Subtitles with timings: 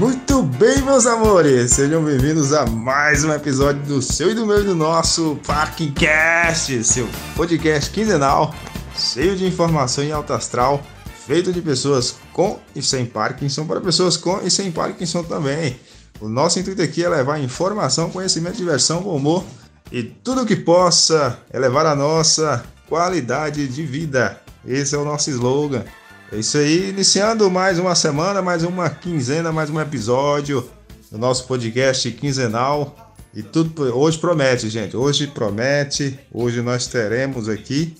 [0.00, 4.62] Muito bem, meus amores, sejam bem-vindos a mais um episódio do seu e do meu
[4.62, 8.54] e do nosso Parkcast, seu podcast quinzenal,
[8.96, 10.82] cheio de informação em alto astral,
[11.26, 15.78] feito de pessoas com e sem Parkinson para pessoas com e sem Parkinson também.
[16.18, 19.44] O nosso intuito aqui é levar informação, conhecimento, diversão, bom humor
[19.92, 24.40] e tudo que possa elevar a nossa qualidade de vida.
[24.66, 25.84] Esse é o nosso slogan.
[26.32, 30.64] É isso aí, iniciando mais uma semana, mais uma quinzena, mais um episódio
[31.10, 33.16] do nosso podcast quinzenal.
[33.34, 34.96] E tudo hoje promete, gente.
[34.96, 36.16] Hoje promete.
[36.32, 37.96] Hoje nós teremos aqui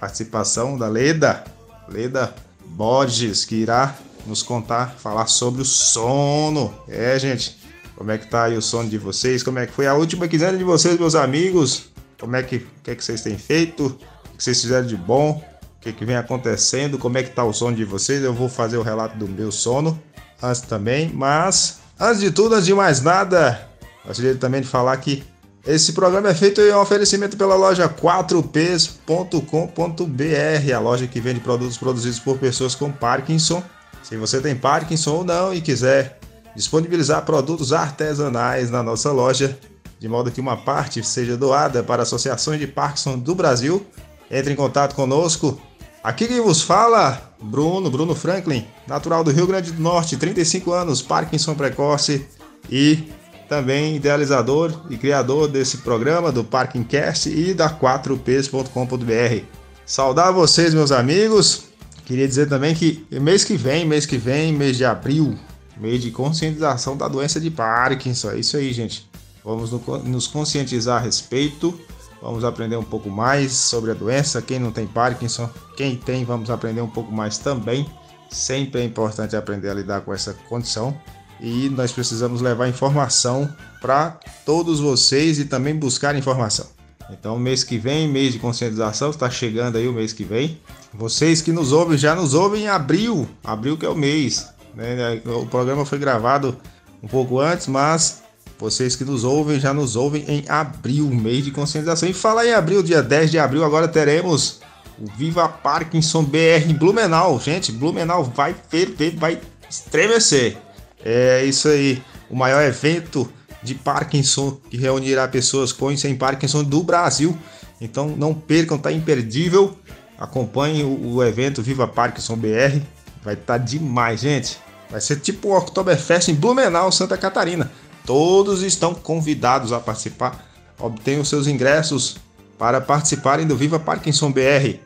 [0.00, 1.44] participação da Leda,
[1.88, 6.74] Leda Borges, que irá nos contar, falar sobre o sono.
[6.88, 7.56] É, gente.
[7.94, 9.44] Como é que tá aí o sono de vocês?
[9.44, 11.84] Como é que foi a última quinzena de vocês, meus amigos?
[12.18, 13.86] Como é que, que, é que vocês têm feito?
[13.86, 15.40] O que vocês fizeram de bom?
[15.80, 18.22] O que, que vem acontecendo, como é que tá o sono de vocês.
[18.22, 19.98] Eu vou fazer o relato do meu sono
[20.42, 23.66] antes também, mas antes de tudo, antes de mais nada,
[24.06, 25.24] gostaria também de falar que
[25.66, 31.78] esse programa é feito em um oferecimento pela loja 4ps.com.br, a loja que vende produtos
[31.78, 33.62] produzidos por pessoas com Parkinson.
[34.02, 36.18] Se você tem Parkinson ou não e quiser
[36.54, 39.58] disponibilizar produtos artesanais na nossa loja,
[39.98, 43.86] de modo que uma parte seja doada para associações de Parkinson do Brasil,
[44.30, 45.58] entre em contato conosco
[46.02, 51.02] Aqui quem vos fala, Bruno, Bruno Franklin, natural do Rio Grande do Norte, 35 anos,
[51.02, 52.26] Parkinson precoce
[52.70, 53.10] e
[53.46, 59.44] também idealizador e criador desse programa do Parkingcast e da 4ps.com.br.
[59.84, 61.64] Saudar vocês, meus amigos.
[62.06, 65.38] Queria dizer também que mês que vem, mês que vem, mês de abril,
[65.76, 68.30] mês de conscientização da doença de Parkinson.
[68.30, 69.06] É isso aí, gente.
[69.44, 69.70] Vamos
[70.04, 71.78] nos conscientizar a respeito
[72.22, 74.42] Vamos aprender um pouco mais sobre a doença.
[74.42, 77.86] Quem não tem Parkinson, quem tem, vamos aprender um pouco mais também.
[78.30, 80.96] Sempre é importante aprender a lidar com essa condição
[81.40, 83.50] e nós precisamos levar informação
[83.80, 86.66] para todos vocês e também buscar informação.
[87.10, 90.60] Então, mês que vem, mês de conscientização, está chegando aí o mês que vem.
[90.92, 94.48] Vocês que nos ouvem, já nos ouvem em abril, abril que é o mês.
[94.74, 95.20] Né?
[95.24, 96.56] O programa foi gravado
[97.02, 98.22] um pouco antes, mas
[98.60, 102.08] vocês que nos ouvem, já nos ouvem em abril, mês de conscientização.
[102.08, 104.60] E falar em abril, dia 10 de abril, agora teremos
[104.98, 107.40] o Viva Parkinson BR em Blumenau.
[107.40, 110.58] Gente, Blumenau vai ferver, vai estremecer.
[111.02, 113.30] É isso aí, o maior evento
[113.62, 117.36] de Parkinson que reunirá pessoas com e sem Parkinson do Brasil.
[117.80, 119.74] Então não percam, tá imperdível.
[120.18, 122.78] Acompanhem o, o evento Viva Parkinson BR.
[123.24, 124.58] Vai estar tá demais, gente.
[124.90, 127.70] Vai ser tipo o Oktoberfest em Blumenau, Santa Catarina.
[128.04, 130.46] Todos estão convidados a participar.
[130.78, 132.16] Obtenham seus ingressos
[132.58, 134.78] para participarem do Viva Parkinson BR.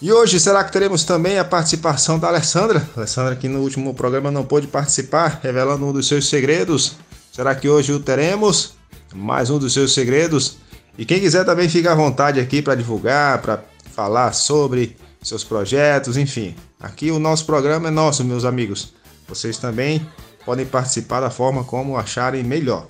[0.00, 2.86] E hoje será que teremos também a participação da Alessandra?
[2.94, 6.96] Alessandra que no último programa não pôde participar, revelando um dos seus segredos.
[7.32, 8.74] Será que hoje o teremos?
[9.14, 10.58] Mais um dos seus segredos.
[10.98, 16.16] E quem quiser também fica à vontade aqui para divulgar, para falar sobre seus projetos,
[16.16, 16.54] enfim.
[16.78, 18.92] Aqui o nosso programa é nosso, meus amigos.
[19.26, 20.06] Vocês também
[20.46, 22.86] podem participar da forma como acharem melhor.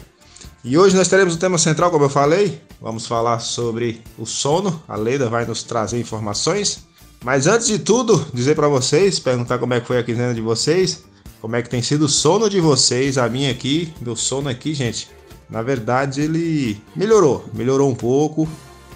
[0.63, 4.83] E hoje nós teremos o tema central, como eu falei, vamos falar sobre o sono.
[4.87, 6.85] A Leida vai nos trazer informações.
[7.25, 10.41] Mas antes de tudo, dizer para vocês, perguntar como é que foi a quinzena de
[10.43, 11.05] vocês,
[11.41, 14.75] como é que tem sido o sono de vocês, a minha aqui, meu sono aqui,
[14.75, 15.09] gente.
[15.49, 18.47] Na verdade, ele melhorou, melhorou um pouco.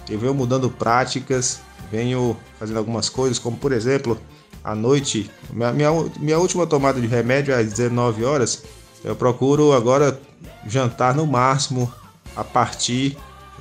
[0.08, 1.60] Eu venho mudando práticas,
[1.90, 4.20] venho fazendo algumas coisas, como por exemplo,
[4.62, 8.62] à noite, minha, minha, minha última tomada de remédio é às 19 horas.
[9.02, 10.20] Eu procuro agora
[10.66, 11.92] jantar no máximo
[12.36, 13.16] a partir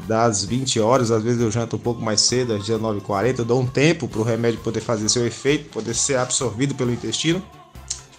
[0.08, 1.12] das 20 horas.
[1.12, 3.40] Às vezes eu janto um pouco mais cedo, às 19h40.
[3.40, 6.92] Eu dou um tempo para o remédio poder fazer seu efeito, poder ser absorvido pelo
[6.92, 7.42] intestino.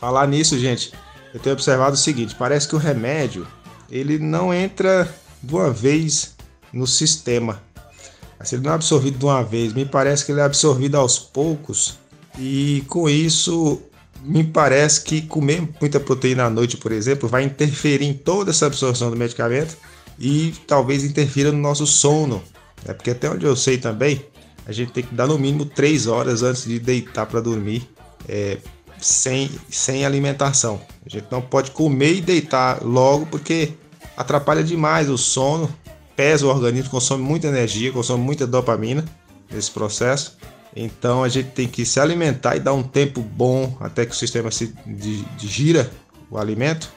[0.01, 0.93] Falar nisso, gente,
[1.35, 3.47] eu tenho observado o seguinte: parece que o remédio
[3.91, 6.35] ele não entra de uma vez
[6.73, 7.61] no sistema.
[8.43, 11.19] Se ele não é absorvido de uma vez, me parece que ele é absorvido aos
[11.19, 12.00] poucos
[12.41, 13.83] e com isso,
[14.23, 18.67] me parece que comer muita proteína à noite, por exemplo, vai interferir em toda essa
[18.67, 19.77] absorção do medicamento
[20.19, 22.43] e talvez interfira no nosso sono.
[22.85, 22.95] Né?
[22.95, 24.25] Porque até onde eu sei também,
[24.67, 27.87] a gente tem que dar no mínimo 3 horas antes de deitar para dormir
[28.27, 28.57] é,
[28.99, 30.81] sem, sem alimentação.
[31.05, 33.75] A gente não pode comer e deitar logo porque
[34.17, 35.71] atrapalha demais o sono,
[36.17, 39.05] pesa o organismo, consome muita energia, consome muita dopamina
[39.51, 40.39] nesse processo.
[40.75, 44.17] Então a gente tem que se alimentar e dar um tempo bom até que o
[44.17, 44.75] sistema se
[45.37, 45.91] digira
[46.31, 46.93] o alimento.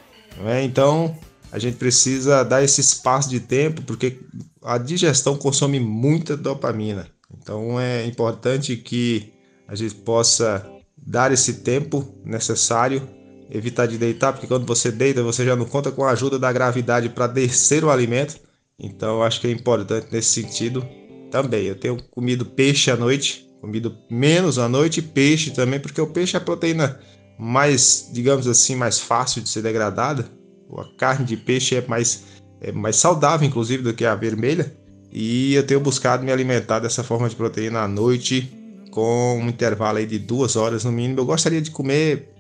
[0.46, 0.64] É?
[0.64, 1.18] Então
[1.52, 4.20] a gente precisa dar esse espaço de tempo porque
[4.64, 7.08] a digestão consome muita dopamina.
[7.38, 9.34] Então é importante que
[9.68, 13.08] a gente possa dar esse tempo necessário
[13.50, 16.52] evitar de deitar, porque quando você deita, você já não conta com a ajuda da
[16.52, 18.40] gravidade para descer o alimento.
[18.80, 20.86] Então, acho que é importante nesse sentido
[21.30, 21.66] também.
[21.66, 26.36] Eu tenho comido peixe à noite, comido menos à noite, peixe também, porque o peixe
[26.36, 27.00] é a proteína
[27.40, 30.30] mais, digamos assim, mais fácil de ser degradada.
[30.78, 32.26] A carne de peixe é mais,
[32.60, 34.76] é mais saudável, inclusive, do que a vermelha.
[35.14, 38.52] E eu tenho buscado me alimentar dessa forma de proteína à noite,
[38.92, 41.22] com um intervalo aí de duas horas no mínimo.
[41.22, 42.34] Eu gostaria de comer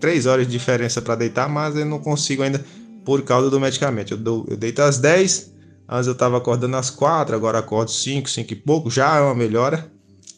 [0.00, 2.64] três horas de diferença para deitar, mas eu não consigo ainda
[3.04, 4.14] por causa do medicamento.
[4.14, 5.52] Eu, dou, eu deito às 10,
[5.86, 9.34] antes eu estava acordando às 4, agora acordo 5, 5 e pouco, já é uma
[9.34, 9.91] melhora.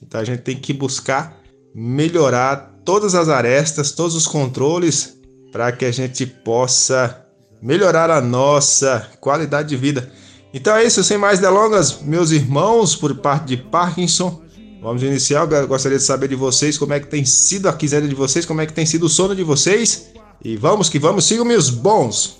[0.06, 1.40] Então a gente tem que buscar
[1.74, 5.16] melhorar todas as arestas, todos os controles
[5.50, 7.24] para que a gente possa
[7.60, 10.10] melhorar a nossa qualidade de vida.
[10.52, 14.42] Então é isso, sem mais delongas, meus irmãos, por parte de Parkinson.
[14.80, 15.50] Vamos iniciar.
[15.50, 18.44] Eu gostaria de saber de vocês como é que tem sido a quinzena de vocês,
[18.44, 20.08] como é que tem sido o sono de vocês.
[20.44, 22.38] E vamos que vamos, sigam meus bons.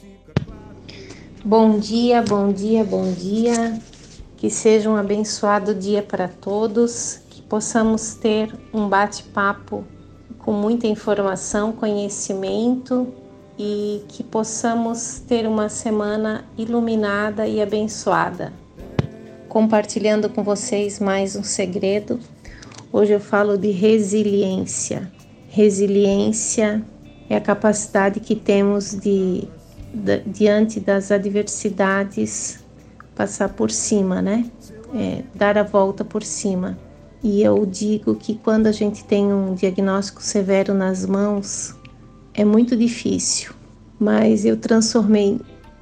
[1.43, 3.81] Bom dia, bom dia, bom dia.
[4.37, 7.21] Que seja um abençoado dia para todos,
[7.55, 9.85] possamos ter um bate-papo
[10.41, 13.07] com muita informação, conhecimento
[13.57, 18.53] e que possamos ter uma semana iluminada e abençoada.
[19.49, 22.19] Compartilhando com vocês mais um segredo
[22.93, 25.09] Hoje eu falo de resiliência.
[25.49, 26.85] Resiliência
[27.31, 29.47] é a capacidade que temos de,
[29.95, 32.65] de diante das adversidades,
[33.15, 34.45] passar por cima, né?
[34.93, 36.77] É, dar a volta por cima.
[37.25, 41.75] E eu digo que quando a gente tem um diagnóstico severo nas mãos,
[42.35, 43.55] é muito difícil,
[43.99, 45.41] mas eu transformei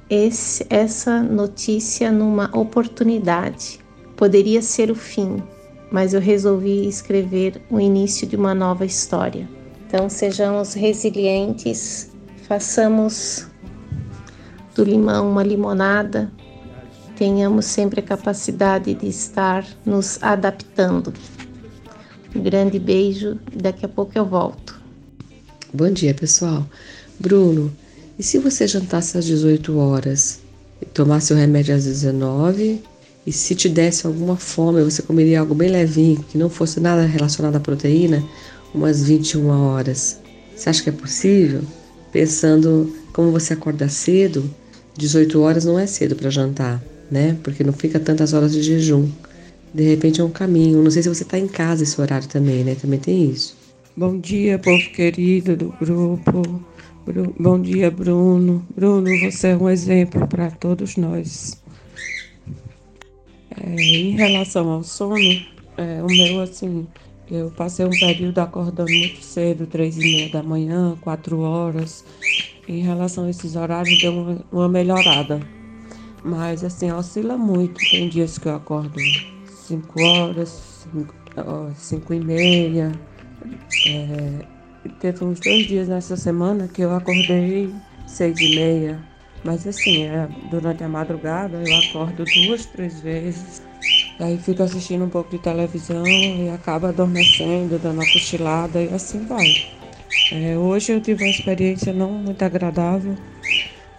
[0.09, 3.81] esse, essa notícia numa oportunidade.
[4.15, 5.43] Poderia ser o fim,
[5.91, 9.45] mas eu resolvi escrever o início de uma nova história.
[9.85, 12.09] Então, sejamos resilientes,
[12.47, 13.47] façamos
[14.73, 16.31] do limão uma limonada,
[17.15, 21.13] tenhamos sempre a capacidade de estar nos adaptando.
[22.35, 24.81] Um grande beijo daqui a pouco eu volto.
[25.73, 26.67] Bom dia, pessoal.
[27.19, 27.71] Bruno,
[28.17, 30.39] e se você jantasse às 18 horas
[30.81, 32.81] e tomasse o remédio às 19
[33.25, 37.05] e se te desse alguma fome, você comeria algo bem levinho, que não fosse nada
[37.05, 38.23] relacionado à proteína,
[38.73, 40.19] umas 21 horas.
[40.55, 41.61] Você acha que é possível?
[42.11, 44.49] Pensando como você acorda cedo,
[44.97, 46.83] 18 horas não é cedo para jantar,
[47.13, 47.37] né?
[47.43, 49.07] Porque não fica tantas horas de jejum.
[49.71, 50.81] De repente é um caminho.
[50.81, 52.75] Não sei se você está em casa esse horário também, né?
[52.75, 53.55] Também tem isso.
[53.95, 56.41] Bom dia, povo querido do grupo.
[57.39, 58.65] Bom dia, Bruno.
[58.75, 61.61] Bruno, você é um exemplo para todos nós.
[63.61, 65.15] É, em relação ao sono,
[65.77, 66.87] é, o meu, assim,
[67.29, 72.03] eu passei um período acordando muito cedo, três e meia da manhã, quatro horas.
[72.67, 75.39] Em relação a esses horários, deu uma, uma melhorada.
[76.23, 77.85] Mas, assim, oscila muito.
[77.85, 79.01] Tem dias que eu acordo
[79.45, 81.13] cinco horas, cinco,
[81.75, 82.91] cinco e meia.
[83.85, 84.45] É,
[84.99, 87.73] teve uns dois dias nessa semana que eu acordei
[88.05, 88.99] seis e meia,
[89.43, 93.61] mas assim, é, durante a madrugada eu acordo duas, três vezes.
[94.19, 99.25] Aí fico assistindo um pouco de televisão e acaba adormecendo, dando uma cochilada e assim
[99.25, 99.53] vai.
[100.31, 103.15] É, hoje eu tive uma experiência não muito agradável.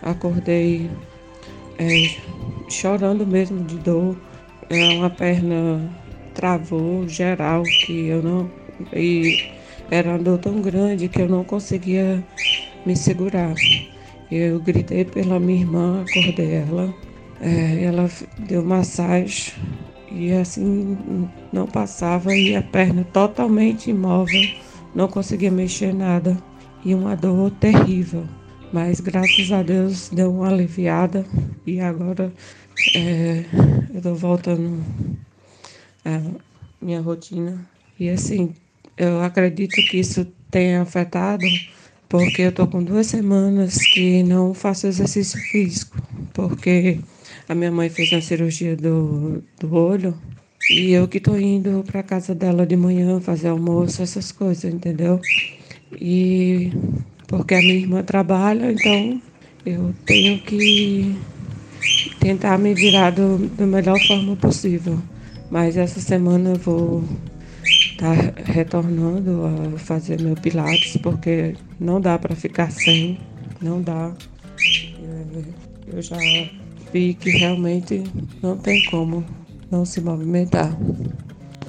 [0.00, 0.90] Acordei
[1.84, 2.16] é,
[2.68, 4.16] chorando mesmo de dor.
[4.70, 5.90] É, uma perna
[6.34, 8.50] travou geral que eu não.
[8.92, 9.50] E
[9.90, 12.24] era uma dor tão grande que eu não conseguia
[12.84, 13.54] me segurar.
[14.30, 16.94] Eu gritei pela minha irmã, acordei ela.
[17.40, 19.52] É, ela deu massagem
[20.10, 20.96] e assim
[21.52, 24.42] não passava e a perna totalmente imóvel,
[24.94, 26.38] não conseguia mexer nada
[26.84, 28.24] e uma dor terrível.
[28.74, 31.24] Mas graças a Deus deu uma aliviada
[31.64, 32.32] e agora
[32.92, 33.44] é,
[33.92, 34.84] eu estou voltando
[36.04, 36.20] à
[36.82, 37.64] minha rotina.
[38.00, 38.52] E assim,
[38.96, 41.46] eu acredito que isso tenha afetado
[42.08, 45.96] porque eu tô com duas semanas que não faço exercício físico,
[46.32, 46.98] porque
[47.48, 50.20] a minha mãe fez uma cirurgia do, do olho
[50.68, 55.20] e eu que tô indo para casa dela de manhã fazer almoço, essas coisas, entendeu?
[55.92, 56.72] E
[57.26, 59.20] porque a minha irmã trabalha, então
[59.64, 61.16] eu tenho que
[62.20, 64.98] tentar me virar do, da melhor forma possível.
[65.50, 67.04] Mas essa semana eu vou
[67.98, 68.12] tá
[68.44, 69.42] retornando
[69.74, 73.18] a fazer meu pilates porque não dá para ficar sem,
[73.60, 74.12] não dá.
[75.86, 76.16] Eu já
[76.92, 78.02] vi que realmente
[78.42, 79.24] não tem como
[79.70, 80.76] não se movimentar.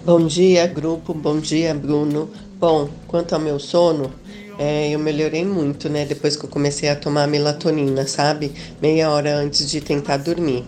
[0.05, 1.13] Bom dia, grupo.
[1.13, 2.29] Bom dia, Bruno.
[2.59, 4.11] Bom, quanto ao meu sono,
[4.57, 6.05] é, eu melhorei muito, né?
[6.05, 8.51] Depois que eu comecei a tomar melatonina, sabe?
[8.81, 10.63] Meia hora antes de tentar dormir.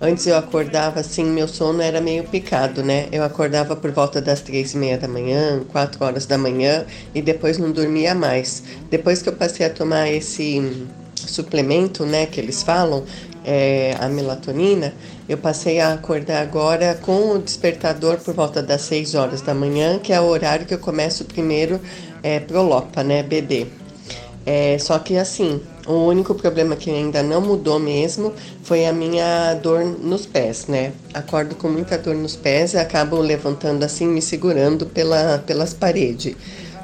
[0.00, 3.08] Antes eu acordava assim, meu sono era meio picado, né?
[3.10, 7.20] Eu acordava por volta das três e meia da manhã, quatro horas da manhã e
[7.20, 8.62] depois não dormia mais.
[8.90, 13.04] Depois que eu passei a tomar esse suplemento, né, que eles falam,
[13.44, 14.92] é, a melatonina,
[15.28, 19.98] eu passei a acordar agora com o despertador por volta das 6 horas da manhã,
[19.98, 21.80] que é o horário que eu começo primeiro
[22.22, 23.66] é, Prolopa, né, BD.
[24.44, 28.32] É, só que assim, o único problema que ainda não mudou mesmo
[28.62, 30.92] foi a minha dor nos pés, né?
[31.12, 36.34] Acordo com muita dor nos pés e acabo levantando assim, me segurando pela, pelas paredes.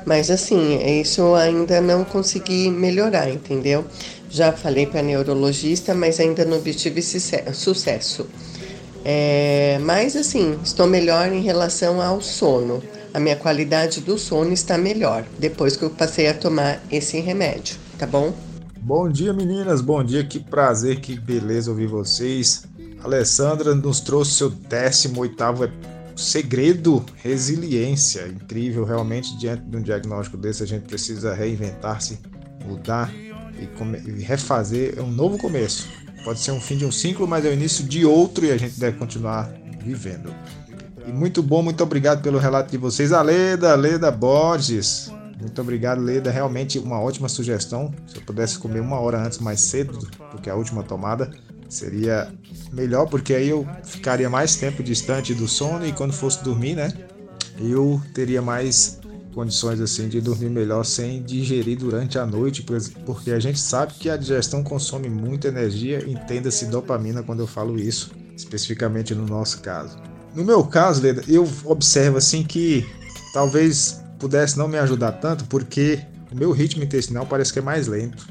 [0.04, 3.84] Mas assim, isso ainda não consegui melhorar, entendeu?
[4.28, 8.26] Já falei para neurologista, mas ainda não obtive sucesso.
[9.04, 12.82] É, mas assim, estou melhor em relação ao sono.
[13.14, 17.76] A minha qualidade do sono está melhor depois que eu passei a tomar esse remédio,
[17.96, 18.34] tá bom?
[18.80, 19.80] Bom dia, meninas.
[19.80, 20.24] Bom dia.
[20.24, 22.64] Que prazer, que beleza ouvir vocês.
[23.04, 25.70] Alessandra nos trouxe seu 18º
[26.16, 28.26] segredo, resiliência.
[28.26, 32.18] Incrível, realmente, diante de um diagnóstico desse, a gente precisa reinventar-se,
[32.66, 34.94] mudar e, e refazer.
[34.98, 35.88] É um novo começo.
[36.24, 38.56] Pode ser um fim de um ciclo, mas é o início de outro e a
[38.56, 40.34] gente deve continuar vivendo.
[41.06, 43.12] E muito bom, muito obrigado pelo relato de vocês.
[43.12, 45.12] A Leda, Leda Borges.
[45.38, 46.30] Muito obrigado, Leda.
[46.30, 47.92] Realmente uma ótima sugestão.
[48.06, 49.98] Se eu pudesse comer uma hora antes mais cedo
[50.32, 51.30] do que a última tomada,
[51.68, 52.32] seria
[52.72, 56.92] melhor, porque aí eu ficaria mais tempo distante do sono e quando fosse dormir, né?
[57.58, 58.98] Eu teria mais
[59.34, 62.64] condições assim de dormir melhor sem digerir durante a noite,
[63.04, 67.78] porque a gente sabe que a digestão consome muita energia, entenda-se dopamina quando eu falo
[67.78, 70.13] isso, especificamente no nosso caso.
[70.34, 72.84] No meu caso, Leda, eu observo assim que
[73.32, 76.00] talvez pudesse não me ajudar tanto, porque
[76.32, 78.26] o meu ritmo intestinal parece que é mais lento.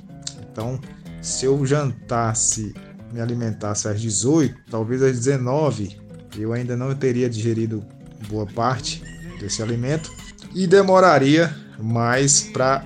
[0.51, 0.79] Então,
[1.22, 2.74] se eu jantasse,
[3.13, 5.98] me alimentasse às 18, talvez às 19,
[6.38, 7.86] eu ainda não teria digerido
[8.27, 9.01] boa parte
[9.39, 10.12] desse alimento
[10.53, 12.83] e demoraria mais para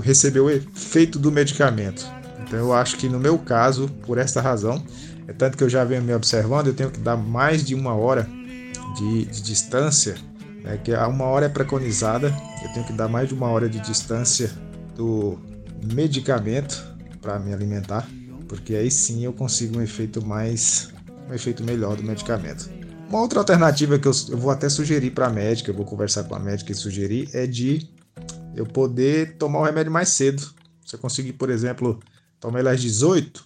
[0.00, 2.06] receber o efeito do medicamento.
[2.46, 4.84] Então eu acho que no meu caso, por esta razão,
[5.26, 7.94] é tanto que eu já venho me observando, eu tenho que dar mais de uma
[7.94, 8.28] hora
[8.96, 10.16] de, de distância,
[10.62, 13.68] né, que a uma hora é preconizada, eu tenho que dar mais de uma hora
[13.68, 14.50] de distância
[14.94, 15.38] do
[15.92, 16.82] medicamento
[17.20, 18.08] para me alimentar,
[18.48, 20.90] porque aí sim eu consigo um efeito mais,
[21.28, 22.70] um efeito melhor do medicamento.
[23.08, 26.24] Uma outra alternativa que eu, eu vou até sugerir para a médica, eu vou conversar
[26.24, 27.88] com a médica e sugerir, é de
[28.56, 30.42] eu poder tomar o remédio mais cedo.
[30.84, 32.00] Se eu conseguir, por exemplo,
[32.40, 33.44] tomar ele às 18,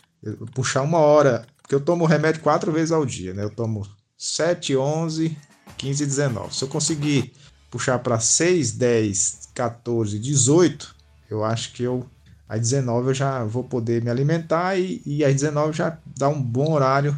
[0.55, 3.45] puxar uma hora, porque eu tomo o remédio quatro vezes ao dia, né?
[3.45, 3.87] Eu tomo
[4.19, 5.37] 7, 11,
[5.77, 6.55] 15 e 19.
[6.55, 7.33] Se eu conseguir
[7.71, 10.95] puxar para 6, 10, 14, 18,
[11.31, 12.05] eu acho que eu
[12.49, 16.43] às 19 eu já vou poder me alimentar e, e às 19 já dá um
[16.43, 17.17] bom horário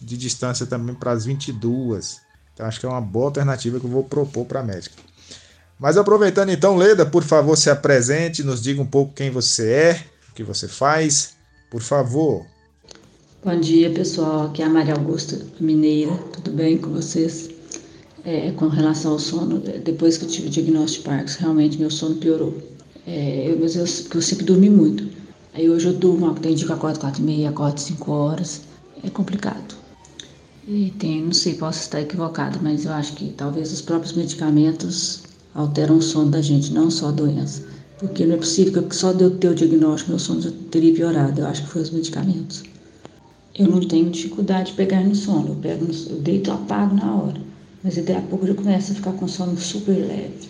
[0.00, 2.20] de distância também para as 22.
[2.52, 4.96] Então acho que é uma boa alternativa que eu vou propor para a médica.
[5.78, 10.04] Mas aproveitando então, Leda, por favor, se apresente, nos diga um pouco quem você é,
[10.30, 11.34] o que você faz,
[11.70, 12.46] por favor.
[13.44, 14.46] Bom dia, pessoal.
[14.46, 16.16] Aqui é a Maria Augusta Mineira.
[16.32, 17.50] Tudo bem com vocês?
[18.24, 21.90] É, com relação ao sono, depois que eu tive o diagnóstico de Parkinson, realmente meu
[21.90, 22.56] sono piorou.
[23.04, 23.84] É, eu, mas eu,
[24.14, 25.08] eu sempre dormi muito.
[25.54, 28.60] Aí hoje eu durmo, tem dia que acordo 4 e meia, acordo 5 horas.
[29.02, 29.74] É complicado.
[30.68, 35.24] E tem, não sei, posso estar equivocado, mas eu acho que talvez os próprios medicamentos
[35.52, 37.64] alteram o sono da gente, não só a doença.
[37.98, 40.94] Porque não é possível que só de eu ter o diagnóstico meu sono já teria
[40.94, 41.40] piorado.
[41.40, 42.70] Eu acho que foi os medicamentos.
[43.58, 45.48] Eu não tenho dificuldade de pegar no sono.
[45.48, 47.40] Eu, pego no, eu deito apago na hora.
[47.84, 50.48] Mas daqui a pouco eu começo a ficar com sono super leve.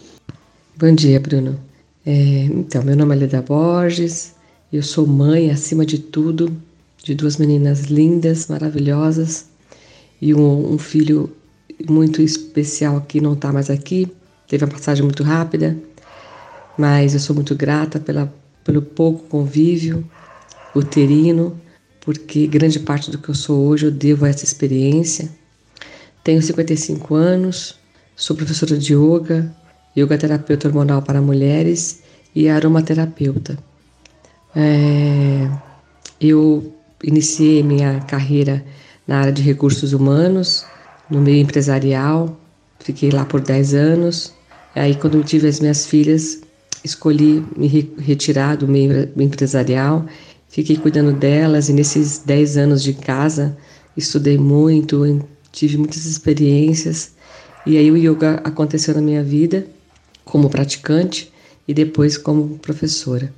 [0.77, 1.59] Bom dia, Bruno.
[2.07, 4.35] É, então, meu nome é Leda Borges.
[4.73, 6.57] Eu sou mãe, acima de tudo,
[7.03, 9.47] de duas meninas lindas, maravilhosas
[10.21, 11.35] e um, um filho
[11.89, 14.11] muito especial que não está mais aqui.
[14.47, 15.77] Teve uma passagem muito rápida,
[16.79, 18.33] mas eu sou muito grata pela,
[18.63, 20.09] pelo pouco convívio
[20.75, 21.61] uterino,
[22.03, 25.31] porque grande parte do que eu sou hoje eu devo a essa experiência.
[26.23, 27.77] Tenho 55 anos,
[28.15, 29.55] sou professora de yoga,
[29.97, 32.03] yoga terapeuta hormonal para mulheres
[32.35, 33.59] e aromaterapeuta.
[34.55, 35.49] É,
[36.21, 38.65] eu iniciei minha carreira
[39.07, 40.65] na área de recursos humanos,
[41.11, 42.39] no meio empresarial.
[42.79, 44.33] Fiquei lá por 10 anos.
[44.75, 46.41] Aí, quando eu tive as minhas filhas,
[46.85, 47.69] escolhi me
[47.99, 50.07] retirar do meio empresarial.
[50.53, 53.57] Fiquei cuidando delas e nesses 10 anos de casa,
[53.97, 57.13] estudei muito, tive muitas experiências.
[57.65, 59.67] E aí o yoga aconteceu na minha vida
[60.27, 61.33] como praticante
[61.67, 63.33] e depois como professora.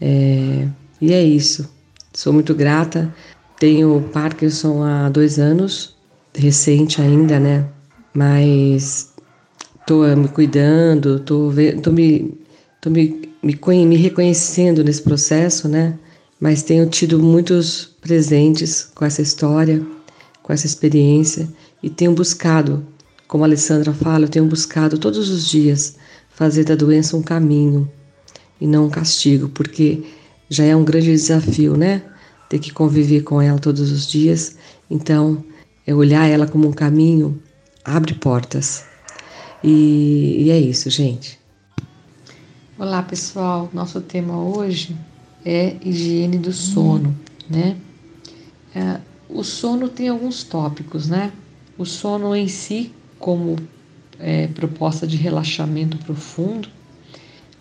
[0.00, 0.66] É,
[1.00, 1.70] e é isso.
[2.12, 3.14] Sou muito grata.
[3.60, 5.94] Tenho Parkinson há dois anos,
[6.34, 7.66] recente ainda, né?
[8.12, 9.12] Mas
[9.86, 12.36] tô me cuidando, tô, tô me,
[12.80, 15.96] tô me, me, me reconhecendo nesse processo, né?
[16.40, 19.84] Mas tenho tido muitos presentes com essa história,
[20.42, 21.48] com essa experiência
[21.82, 22.86] e tenho buscado,
[23.26, 25.96] como a Alessandra fala, eu tenho buscado todos os dias
[26.30, 27.90] fazer da doença um caminho
[28.60, 30.04] e não um castigo, porque
[30.48, 32.02] já é um grande desafio, né?
[32.48, 34.56] Ter que conviver com ela todos os dias.
[34.88, 35.42] Então,
[35.86, 37.42] é olhar ela como um caminho
[37.84, 38.84] abre portas.
[39.64, 41.40] E, e é isso, gente.
[42.78, 43.70] Olá, pessoal.
[43.72, 44.96] Nosso tema hoje
[45.46, 47.16] é higiene do sono,
[47.48, 47.76] né?
[48.74, 51.32] É, o sono tem alguns tópicos, né?
[51.78, 53.56] O sono em si, como
[54.18, 56.68] é, proposta de relaxamento profundo,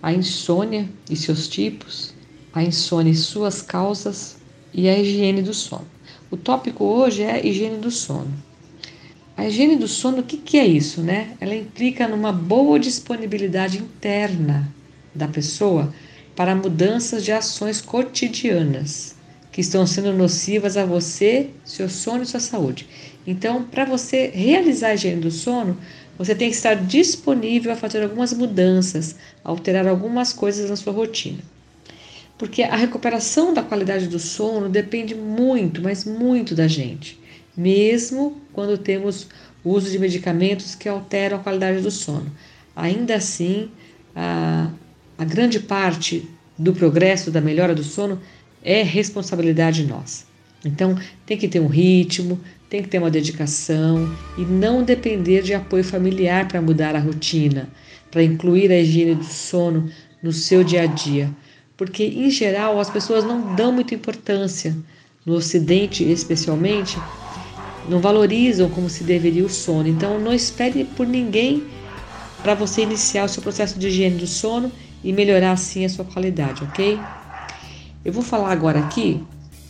[0.01, 2.11] a insônia e seus tipos,
[2.51, 4.37] a insônia e suas causas
[4.73, 5.85] e a higiene do sono.
[6.31, 8.33] O tópico hoje é higiene do sono.
[9.37, 11.37] A higiene do sono, o que, que é isso, né?
[11.39, 14.73] Ela implica numa boa disponibilidade interna
[15.13, 15.93] da pessoa
[16.35, 19.15] para mudanças de ações cotidianas
[19.51, 22.87] que estão sendo nocivas a você, seu sono e sua saúde.
[23.25, 25.77] Então, para você realizar a higiene do sono,
[26.17, 31.39] você tem que estar disponível a fazer algumas mudanças, alterar algumas coisas na sua rotina.
[32.37, 37.17] Porque a recuperação da qualidade do sono depende muito, mas muito da gente,
[37.55, 39.27] mesmo quando temos
[39.63, 42.29] o uso de medicamentos que alteram a qualidade do sono.
[42.75, 43.71] Ainda assim,
[44.13, 44.69] a,
[45.17, 48.19] a grande parte do progresso, da melhora do sono,
[48.63, 50.25] é responsabilidade nossa.
[50.63, 55.53] Então, tem que ter um ritmo, tem que ter uma dedicação e não depender de
[55.53, 57.69] apoio familiar para mudar a rotina,
[58.09, 59.89] para incluir a higiene do sono
[60.23, 61.29] no seu dia a dia.
[61.77, 64.75] Porque, em geral, as pessoas não dão muita importância,
[65.25, 66.97] no Ocidente especialmente,
[67.87, 69.87] não valorizam como se deveria o sono.
[69.87, 71.63] Então, não espere por ninguém
[72.41, 74.71] para você iniciar o seu processo de higiene do sono
[75.05, 76.99] e melhorar assim a sua qualidade, ok?
[78.03, 79.23] Eu vou falar agora aqui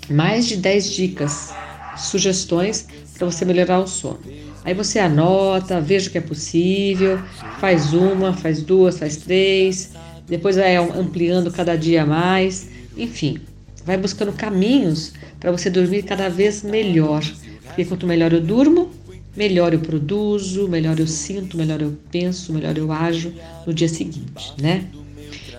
[0.10, 1.54] mais de 10 dicas
[1.98, 4.20] sugestões para você melhorar o sono.
[4.64, 7.20] Aí você anota, veja o que é possível,
[7.60, 9.92] faz uma, faz duas, faz três,
[10.26, 13.40] depois vai ampliando cada dia mais, enfim,
[13.86, 17.24] vai buscando caminhos para você dormir cada vez melhor.
[17.68, 18.90] Porque quanto melhor eu durmo,
[19.36, 23.34] melhor eu produzo, melhor eu sinto, melhor eu penso, melhor eu ajo
[23.66, 24.86] no dia seguinte, né?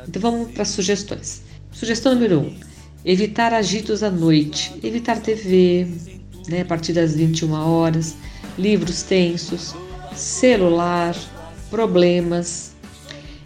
[0.09, 1.43] Então vamos para sugestões.
[1.73, 2.55] Sugestão número um:
[3.05, 5.87] evitar agitos à noite, evitar TV,
[6.49, 8.15] né, a partir das 21 horas,
[8.59, 9.75] livros tensos,
[10.15, 11.17] celular,
[11.71, 12.75] problemas.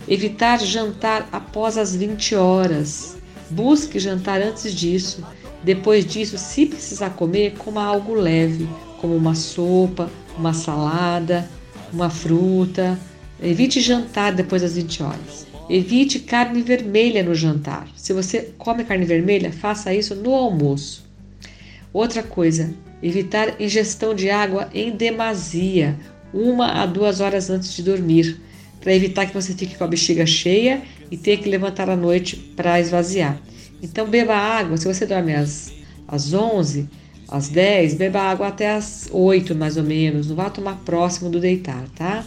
[0.09, 3.17] Evitar jantar após as 20 horas.
[3.51, 5.23] Busque jantar antes disso.
[5.63, 8.69] Depois disso, se precisar comer, coma algo leve,
[9.01, 11.49] como uma sopa, uma salada,
[11.93, 12.99] uma fruta.
[13.41, 15.50] Evite jantar depois das 20 horas.
[15.71, 17.89] Evite carne vermelha no jantar.
[17.97, 21.09] Se você come carne vermelha, faça isso no almoço.
[21.93, 25.99] Outra coisa, Evitar ingestão de água em demasia,
[26.35, 28.39] uma a duas horas antes de dormir,
[28.79, 32.37] para evitar que você fique com a bexiga cheia e tenha que levantar à noite
[32.37, 33.41] para esvaziar.
[33.83, 34.77] Então, beba água.
[34.77, 35.73] Se você dorme às,
[36.07, 36.89] às 11,
[37.27, 40.29] às 10, beba água até às 8, mais ou menos.
[40.29, 42.25] Não vá tomar próximo do deitar, tá?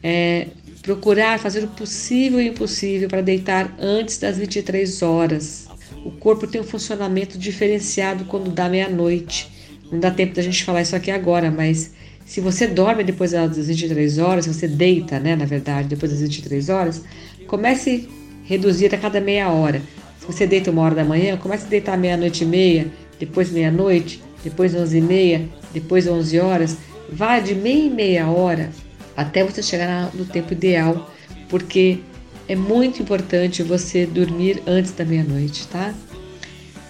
[0.00, 0.46] É,
[0.82, 5.68] procurar fazer o possível e o impossível para deitar antes das 23 horas.
[6.04, 9.48] O corpo tem um funcionamento diferenciado quando dá meia-noite.
[9.90, 11.92] Não dá tempo da gente falar isso aqui agora, mas
[12.26, 16.20] se você dorme depois das 23 horas, se você deita, né, na verdade, depois das
[16.20, 17.02] 23 horas,
[17.46, 18.08] comece
[18.44, 19.80] a reduzir a cada meia hora.
[20.18, 22.90] Se você deita uma hora da manhã, comece a deitar meia-noite e meia,
[23.20, 26.76] depois meia-noite, depois 11 e meia, depois 11 horas.
[27.12, 28.70] Vá de meia e meia hora
[29.16, 31.10] até você chegar no tempo ideal,
[31.48, 32.00] porque
[32.48, 35.94] é muito importante você dormir antes da meia-noite, tá?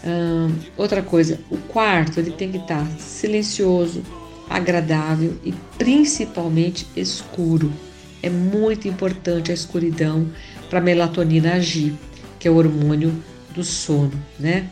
[0.04, 4.02] Hum, outra coisa, o quarto ele tem que estar silencioso,
[4.48, 7.72] agradável e principalmente escuro.
[8.22, 10.28] É muito importante a escuridão
[10.68, 11.94] para a melatonina agir,
[12.38, 13.12] que é o hormônio
[13.54, 14.68] do sono, né?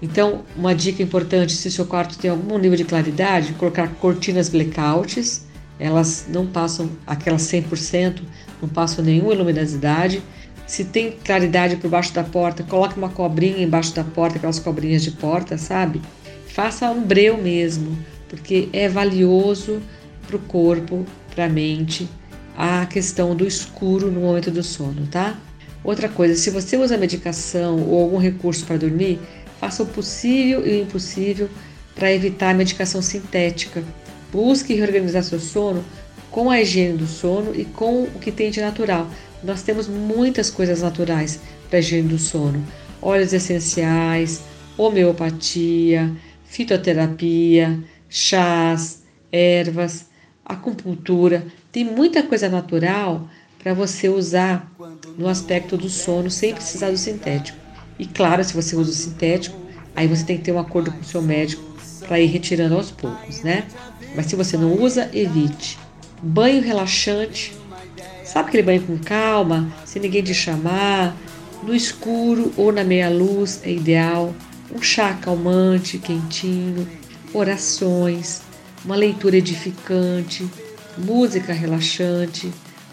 [0.00, 5.46] Então, uma dica importante, se seu quarto tem algum nível de claridade, colocar cortinas blackouts,
[5.78, 8.22] elas não passam aquelas 100%,
[8.60, 10.22] não passam nenhuma luminosidade,
[10.66, 15.02] se tem claridade por baixo da porta, coloque uma cobrinha embaixo da porta, aquelas cobrinhas
[15.02, 16.00] de porta, sabe?
[16.46, 19.82] Faça um breu mesmo, porque é valioso
[20.26, 21.04] para o corpo,
[21.34, 22.08] para a mente
[22.56, 25.38] a questão do escuro no momento do sono, tá?
[25.82, 29.18] Outra coisa, se você usa medicação ou algum recurso para dormir,
[29.58, 31.48] faça o possível e o impossível
[31.94, 33.82] para evitar a medicação sintética.
[34.32, 35.84] Busque reorganizar seu sono
[36.30, 39.08] com a higiene do sono e com o que tem de natural.
[39.44, 42.64] Nós temos muitas coisas naturais para a higiene do sono:
[43.00, 44.40] óleos essenciais,
[44.78, 46.10] homeopatia,
[46.44, 50.06] fitoterapia, chás, ervas,
[50.44, 51.46] acupuntura.
[51.70, 53.28] Tem muita coisa natural
[53.62, 54.70] para você usar
[55.16, 57.58] no aspecto do sono sem precisar do sintético.
[57.98, 59.56] E claro, se você usa o sintético,
[59.94, 61.62] aí você tem que ter um acordo com o seu médico
[62.00, 63.66] para ir retirando aos poucos, né?
[64.14, 65.78] Mas se você não usa, evite.
[66.22, 67.52] Banho relaxante.
[68.24, 71.16] Sabe aquele banho com calma, sem ninguém te chamar,
[71.62, 74.34] no escuro ou na meia luz é ideal.
[74.74, 76.88] Um chá calmante, quentinho,
[77.34, 78.40] orações,
[78.84, 80.48] uma leitura edificante,
[80.96, 82.50] música relaxante.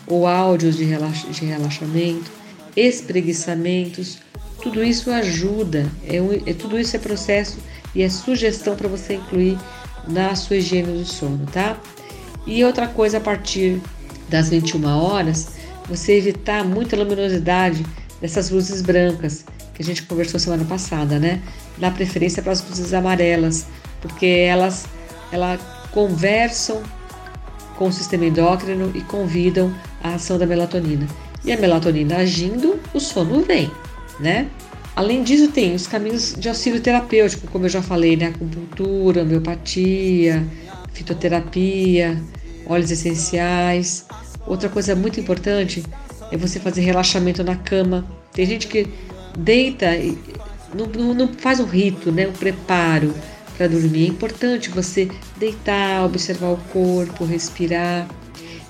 [0.08, 2.32] Ou áudios de, relax de relaxamento,
[2.76, 4.18] espreguiçamentos,
[4.62, 7.60] tudo isso ajuda, é, um, é tudo isso é processo
[7.96, 9.58] e é sugestão para você incluir
[10.08, 11.78] na sua higiene do sono, tá?
[12.46, 13.82] E outra coisa, a partir
[14.28, 15.50] das 21 horas,
[15.88, 17.86] você evitar muita luminosidade
[18.22, 21.42] dessas luzes brancas que a gente conversou semana passada, né?
[21.78, 23.66] Dá preferência para as luzes amarelas,
[24.02, 24.86] porque elas,
[25.32, 25.60] elas
[25.92, 26.84] conversam
[27.78, 31.08] com o sistema endócrino e convidam a ação da melatonina.
[31.46, 33.72] E a melatonina agindo, o sono vem,
[34.20, 34.50] né?
[34.96, 38.28] Além disso, tem os caminhos de auxílio terapêutico, como eu já falei, né?
[38.28, 40.46] Acupuntura, homeopatia,
[40.94, 42.22] fitoterapia,
[42.66, 44.06] óleos essenciais.
[44.46, 45.84] Outra coisa muito importante
[46.32, 48.06] é você fazer relaxamento na cama.
[48.34, 48.88] Tem gente que
[49.38, 50.18] deita e
[50.74, 52.28] não, não, não faz um rito, né?
[52.28, 53.14] um preparo
[53.58, 54.06] para dormir.
[54.06, 58.08] É importante você deitar, observar o corpo, respirar,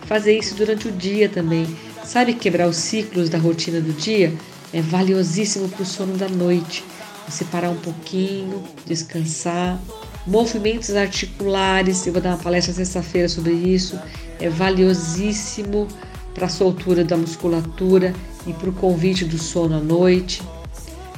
[0.08, 1.68] fazer isso durante o dia também.
[2.04, 4.34] Sabe quebrar os ciclos da rotina do dia?
[4.74, 6.84] É valiosíssimo para o sono da noite.
[7.28, 9.80] Você parar um pouquinho, descansar.
[10.28, 14.00] Movimentos articulares, eu vou dar uma palestra sexta-feira sobre isso.
[14.40, 15.88] É valiosíssimo
[16.34, 18.14] para a soltura da musculatura
[18.46, 20.42] e para o convite do sono à noite.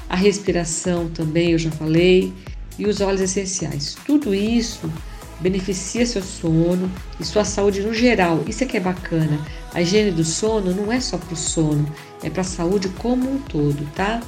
[0.10, 2.34] A respiração também, eu já falei
[2.78, 3.96] e os óleos essenciais.
[4.06, 4.92] Tudo isso
[5.40, 8.44] beneficia seu sono e sua saúde no geral.
[8.48, 9.40] Isso é que é bacana.
[9.74, 11.88] A higiene do sono não é só para o sono,
[12.24, 14.22] é para a saúde como um todo, tá?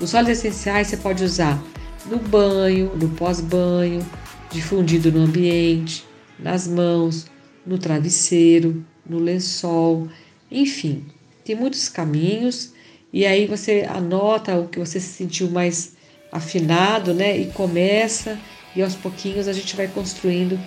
[0.00, 1.62] Os óleos essenciais você pode usar
[2.06, 4.04] no banho, no pós-banho,
[4.50, 6.04] difundido no ambiente,
[6.38, 7.26] nas mãos,
[7.66, 10.08] no travesseiro, no lençol,
[10.50, 11.04] enfim,
[11.44, 12.72] tem muitos caminhos
[13.12, 15.94] e aí você anota o que você se sentiu mais
[16.32, 17.36] afinado, né?
[17.36, 18.38] E começa
[18.74, 20.58] e aos pouquinhos a gente vai construindo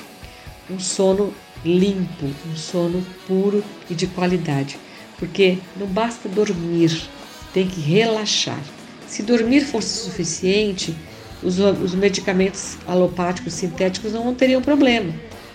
[0.69, 4.77] um sono limpo, um sono puro e de qualidade.
[5.19, 7.07] Porque não basta dormir,
[7.53, 8.59] tem que relaxar.
[9.07, 10.95] Se dormir fosse suficiente,
[11.41, 15.13] os, os medicamentos alopáticos sintéticos não teriam problema.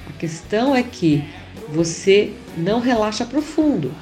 [0.08, 1.24] A questão é que
[1.68, 3.92] você não relaxa profundo.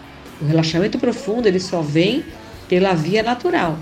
[0.41, 2.25] O relaxamento profundo ele só vem
[2.69, 3.79] pela via natural.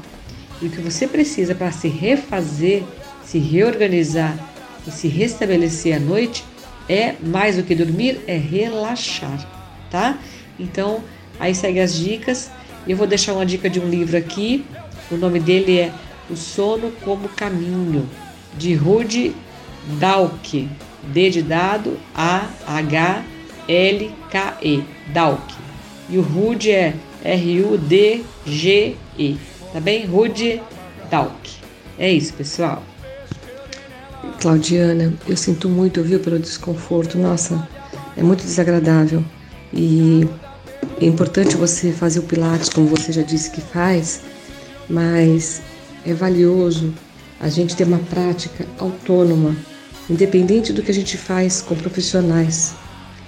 [0.63, 2.85] E o que você precisa para se refazer,
[3.25, 4.39] se reorganizar
[4.87, 6.45] e se restabelecer à noite
[6.89, 9.47] é mais do que dormir, é relaxar,
[9.91, 10.19] tá?
[10.59, 11.03] Então,
[11.39, 12.51] aí segue as dicas.
[12.87, 14.65] Eu vou deixar uma dica de um livro aqui.
[15.11, 15.93] O nome dele é
[16.31, 18.09] O Sono como Caminho,
[18.57, 19.35] de Rudy
[19.99, 20.69] Dalke.
[21.13, 23.23] D de dado, A H
[23.69, 25.55] L K E, Dalke.
[26.09, 28.17] E o Rudy é R-U-D-G-E.
[29.73, 30.07] Tá bem?
[30.07, 30.63] Rude
[31.11, 31.51] Dalk.
[31.99, 32.83] É isso, pessoal.
[34.41, 37.19] Claudiana, eu sinto muito, viu, pelo desconforto.
[37.19, 37.69] Nossa,
[38.17, 39.25] é muito desagradável.
[39.73, 40.27] E
[41.01, 44.21] é importante você fazer o Pilates, como você já disse que faz,
[44.89, 45.63] mas
[46.07, 46.93] é valioso
[47.41, 49.57] a gente ter uma prática autônoma,
[50.09, 52.75] independente do que a gente faz com profissionais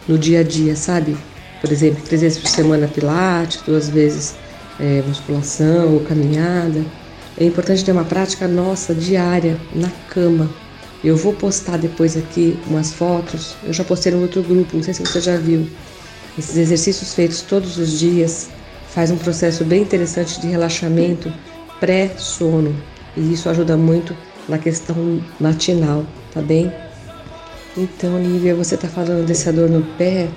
[0.06, 1.16] no dia a dia, sabe?
[1.60, 4.34] por exemplo, três vezes por semana pilates, duas vezes
[4.78, 6.84] é, musculação ou caminhada.
[7.38, 10.48] É importante ter uma prática nossa diária na cama.
[11.04, 13.56] Eu vou postar depois aqui umas fotos.
[13.64, 15.68] Eu já postei no outro grupo, não sei se você já viu.
[16.38, 18.48] Esses exercícios feitos todos os dias
[18.90, 21.32] faz um processo bem interessante de relaxamento
[21.80, 22.74] pré-sono.
[23.16, 24.16] E isso ajuda muito
[24.48, 26.72] na questão matinal, tá bem?
[27.76, 30.28] Então, Nívia, você está falando dessa dor no pé.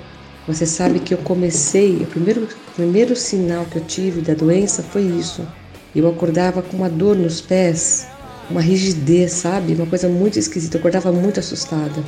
[0.46, 4.82] Você sabe que eu comecei, o primeiro, o primeiro sinal que eu tive da doença
[4.82, 5.46] foi isso.
[5.94, 8.06] Eu acordava com uma dor nos pés,
[8.50, 9.74] uma rigidez, sabe?
[9.74, 10.76] Uma coisa muito esquisita.
[10.76, 12.02] Eu acordava muito assustada.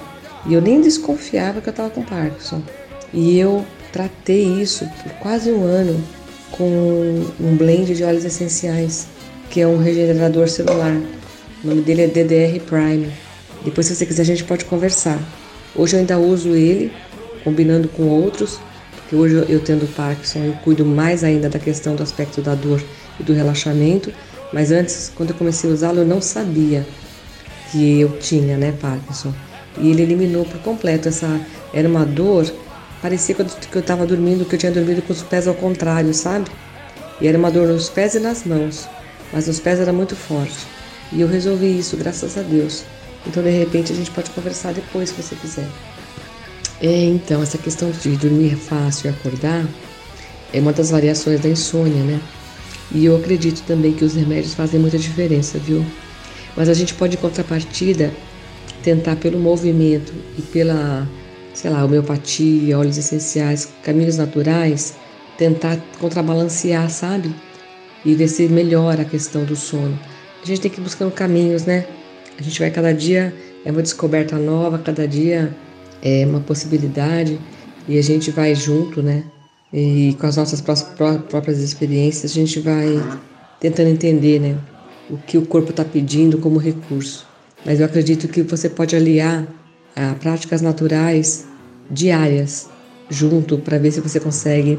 [0.46, 2.62] E eu nem desconfiava que eu estava com Parkinson.
[3.12, 6.02] E eu tratei isso por quase um ano
[6.50, 9.06] com um blend de óleos essenciais,
[9.50, 10.96] que é um regenerador celular.
[11.62, 13.10] O nome dele é DDR Prime.
[13.64, 15.18] Depois, se você quiser, a gente pode conversar.
[15.74, 16.92] Hoje eu ainda uso ele,
[17.44, 18.58] combinando com outros,
[18.94, 22.82] porque hoje eu tendo Parkinson, eu cuido mais ainda da questão do aspecto da dor
[23.18, 24.12] e do relaxamento.
[24.52, 26.86] Mas antes, quando eu comecei a usá-lo, eu não sabia
[27.70, 29.32] que eu tinha, né, Parkinson.
[29.78, 31.40] E ele eliminou por completo essa.
[31.72, 32.52] Era uma dor,
[33.02, 36.48] parecia que eu estava dormindo, que eu tinha dormido com os pés ao contrário, sabe?
[37.20, 38.88] E era uma dor nos pés e nas mãos,
[39.32, 40.66] mas nos pés era muito forte.
[41.12, 42.84] E eu resolvi isso, graças a Deus.
[43.26, 45.68] Então, de repente, a gente pode conversar depois, se você quiser.
[46.80, 49.66] É, então, essa questão de dormir fácil e acordar
[50.52, 52.20] é uma das variações da insônia, né?
[52.92, 55.84] E eu acredito também que os remédios fazem muita diferença, viu?
[56.56, 58.12] Mas a gente pode, em contrapartida,
[58.82, 61.08] tentar pelo movimento e pela,
[61.54, 64.94] sei lá, homeopatia, óleos essenciais, caminhos naturais,
[65.36, 67.34] tentar contrabalancear, sabe?
[68.04, 69.98] E ver se melhora a questão do sono.
[70.42, 71.86] A gente tem que ir buscando caminhos, né?
[72.38, 73.34] A gente vai cada dia,
[73.64, 75.54] é uma descoberta nova, cada dia
[76.02, 77.38] é uma possibilidade
[77.86, 79.24] e a gente vai junto, né?
[79.72, 83.00] E com as nossas próprias experiências, a gente vai
[83.60, 84.58] tentando entender, né?
[85.08, 87.26] O que o corpo está pedindo como recurso.
[87.64, 89.46] Mas eu acredito que você pode aliar
[89.96, 91.46] a práticas naturais
[91.90, 92.68] diárias
[93.10, 94.78] junto para ver se você consegue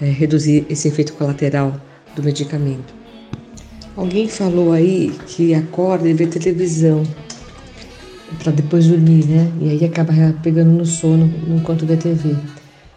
[0.00, 1.80] é, reduzir esse efeito colateral
[2.16, 2.94] do medicamento.
[3.96, 7.02] Alguém falou aí que acorda e vê televisão
[8.42, 9.52] para depois dormir, né?
[9.60, 12.36] E aí acaba pegando no sono enquanto vê TV.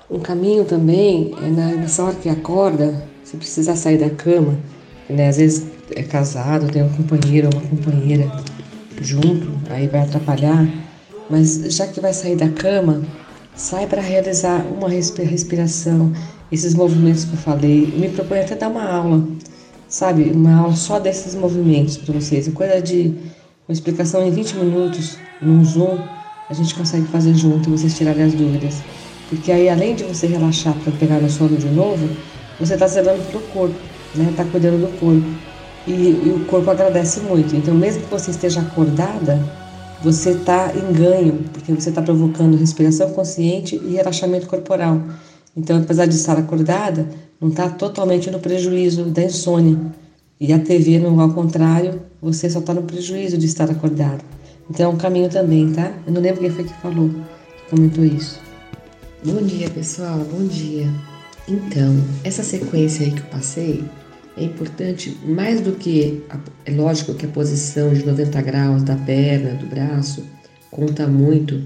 [0.09, 4.57] Um caminho também é nessa hora que acorda, se precisar sair da cama,
[5.09, 5.27] né?
[5.27, 8.31] Às vezes é casado, tem um companheiro ou uma companheira
[9.01, 10.67] junto, aí vai atrapalhar.
[11.29, 13.01] Mas já que vai sair da cama,
[13.55, 16.11] sai para realizar uma respiração,
[16.51, 17.89] esses movimentos que eu falei.
[17.93, 19.27] Eu me proponho até dar uma aula,
[19.87, 20.31] sabe?
[20.31, 22.47] Uma aula só desses movimentos para vocês.
[22.49, 23.13] Coisa de
[23.67, 25.97] uma explicação em 20 minutos, num Zoom,
[26.49, 28.81] a gente consegue fazer junto e vocês tirarem as dúvidas.
[29.29, 32.07] Porque aí, além de você relaxar para pegar no sono de novo,
[32.59, 33.75] você está zelando o corpo,
[34.13, 34.27] né?
[34.29, 35.25] Está cuidando do corpo.
[35.87, 37.55] E, e, o corpo agradece muito.
[37.55, 39.39] Então, mesmo que você esteja acordada,
[40.03, 45.01] você está em ganho, porque você está provocando respiração consciente e relaxamento corporal.
[45.55, 47.07] Então, apesar de estar acordada,
[47.39, 49.79] não está totalmente no prejuízo da insônia.
[50.39, 54.23] E a TV, no, ao contrário, você só está no prejuízo de estar acordado.
[54.69, 55.93] Então é um caminho também, tá?
[56.05, 58.39] Eu não lembro quem foi que falou, que comentou isso.
[59.23, 60.87] Bom dia, pessoal, bom dia.
[61.47, 63.83] Então, essa sequência aí que eu passei
[64.35, 66.23] é importante mais do que,
[66.65, 70.23] é lógico que a posição de 90 graus da perna, do braço,
[70.71, 71.61] conta muito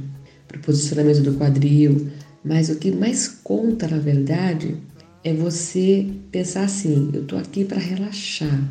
[0.48, 2.10] para o posicionamento do quadril,
[2.44, 4.76] mas o que mais conta, na verdade,
[5.24, 8.64] é você pensar assim: eu estou aqui para relaxar.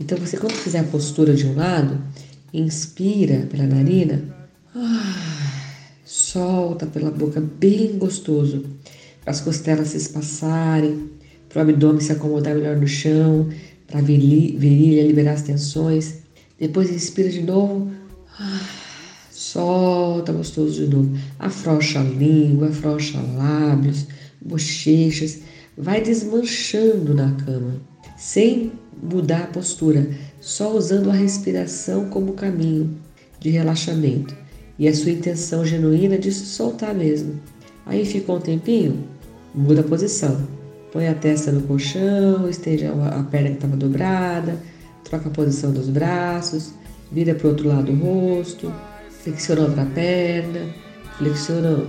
[0.00, 2.00] Então, você, quando fizer a postura de um lado,
[2.52, 4.22] inspira pela narina,
[6.04, 8.64] solta pela boca, bem gostoso,
[9.22, 11.10] para as costelas se espaçarem,
[11.54, 13.48] para o abdômen se acomodar melhor no chão,
[13.86, 16.16] para a virilha liberar as tensões.
[16.58, 17.92] Depois inspira de novo,
[19.30, 21.16] solta gostoso de novo.
[21.38, 24.04] Afrouxa a língua, afrouxa lábios,
[24.44, 25.42] bochechas,
[25.78, 27.80] vai desmanchando na cama,
[28.18, 32.98] sem mudar a postura, só usando a respiração como caminho
[33.38, 34.34] de relaxamento
[34.76, 37.40] e a sua intenção genuína de se soltar mesmo.
[37.86, 39.04] Aí ficou um tempinho,
[39.54, 40.63] muda a posição.
[40.94, 44.56] Põe a testa no colchão, esteja a perna que estava dobrada,
[45.02, 46.70] troca a posição dos braços,
[47.10, 48.72] vira para o outro lado o rosto,
[49.10, 50.72] flexiona outra perna,
[51.18, 51.84] flexiona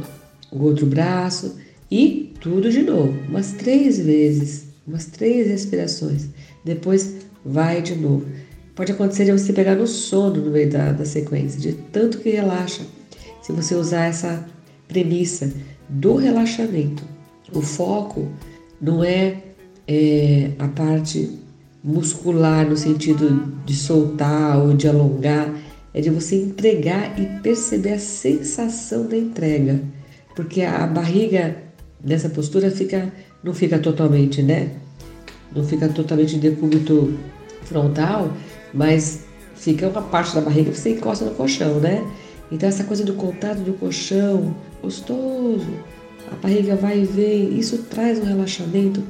[0.51, 1.55] o outro braço
[1.91, 6.25] e tudo de novo, umas três vezes, umas três respirações.
[6.63, 8.25] Depois vai de novo.
[8.73, 12.31] Pode acontecer de você pegar no sono no meio da, da sequência, de tanto que
[12.31, 12.81] relaxa.
[13.43, 14.43] Se você usar essa
[14.87, 15.53] premissa
[15.87, 17.03] do relaxamento,
[17.53, 18.27] o foco
[18.81, 19.37] não é,
[19.87, 21.39] é a parte
[21.83, 25.53] muscular no sentido de soltar ou de alongar,
[25.93, 29.79] é de você entregar e perceber a sensação da entrega,
[30.35, 31.55] porque a barriga
[32.03, 33.11] nessa postura fica
[33.43, 34.71] não fica totalmente, né?
[35.55, 37.13] Não fica totalmente decúbito
[37.63, 38.33] frontal,
[38.73, 39.23] mas
[39.55, 42.03] fica uma parte da barriga que você encosta no colchão, né?
[42.51, 45.67] Então essa coisa do contato do colchão, gostoso,
[46.31, 49.03] a barriga vai e vem, isso traz um relaxamento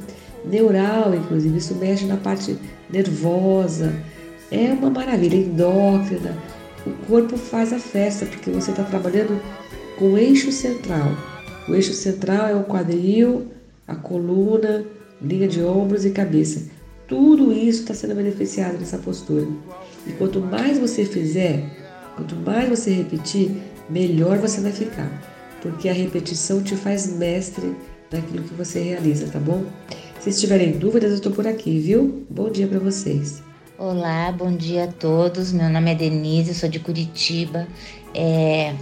[0.44, 2.58] neural, inclusive, isso mexe na parte
[2.90, 3.94] nervosa,
[4.52, 6.38] é uma maravilha, endócrina.
[6.86, 9.42] O corpo faz a festa porque você está trabalhando
[9.98, 11.12] com o eixo central.
[11.68, 13.48] O eixo central é o quadril,
[13.88, 14.86] a coluna,
[15.22, 16.62] linha de ombros e cabeça.
[17.08, 19.48] Tudo isso está sendo beneficiado nessa postura.
[20.06, 21.64] E quanto mais você fizer,
[22.16, 23.52] quanto mais você repetir,
[23.90, 25.35] melhor você vai ficar.
[25.66, 27.76] Porque a repetição te faz mestre
[28.12, 29.64] daquilo que você realiza, tá bom?
[30.20, 32.24] Se tiverem dúvidas, eu estou por aqui, viu?
[32.30, 33.42] Bom dia para vocês.
[33.76, 35.52] Olá, bom dia a todos.
[35.52, 37.68] Meu nome é Denise, eu sou de Curitiba.
[38.14, 38.76] É,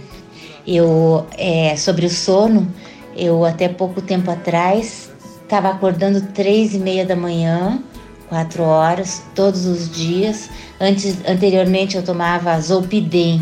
[0.66, 2.70] eu é, sobre o sono,
[3.16, 5.10] eu até pouco tempo atrás
[5.42, 7.82] estava acordando três e meia da manhã,
[8.28, 10.50] quatro horas todos os dias.
[10.78, 13.40] Antes, anteriormente eu tomava Zolpidem,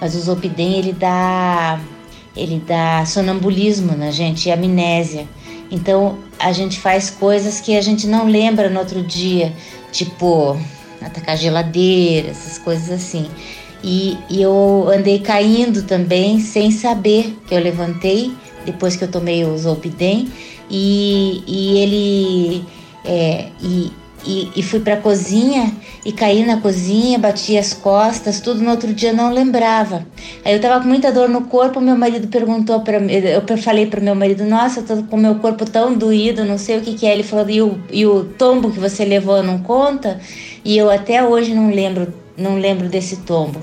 [0.00, 1.80] mas o Zolpidem ele dá
[2.36, 5.26] ele dá sonambulismo na gente amnésia.
[5.70, 9.52] Então a gente faz coisas que a gente não lembra no outro dia,
[9.92, 10.58] tipo
[11.00, 13.28] atacar geladeira, essas coisas assim.
[13.82, 18.32] E, e, eu andei caindo também sem saber que eu levantei
[18.64, 20.32] depois que eu tomei o Zolpidem
[20.70, 22.64] e, e ele
[23.04, 23.92] é, e,
[24.26, 25.72] e, e fui para a cozinha
[26.04, 30.06] e caí na cozinha, bati as costas, tudo no outro dia não lembrava.
[30.44, 34.00] Aí eu tava com muita dor no corpo, meu marido perguntou para eu falei para
[34.00, 37.06] meu marido, nossa, eu tô com meu corpo tão doído, não sei o que que
[37.06, 37.12] é.
[37.12, 40.20] Ele falou, e o, e o tombo que você levou não conta?
[40.64, 43.60] E eu até hoje não lembro, não lembro desse tombo.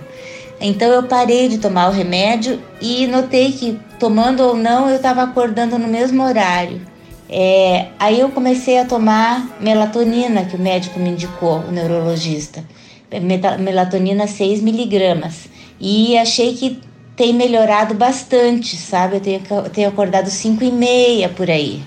[0.60, 5.24] Então eu parei de tomar o remédio e notei que tomando ou não eu estava
[5.24, 6.90] acordando no mesmo horário.
[7.33, 12.61] É, aí eu comecei a tomar melatonina, que o médico me indicou, o neurologista.
[13.59, 15.47] Melatonina 6 miligramas.
[15.79, 16.81] E achei que
[17.15, 19.15] tem melhorado bastante, sabe?
[19.15, 19.41] Eu tenho,
[19.71, 21.81] tenho acordado 5 e meia por aí.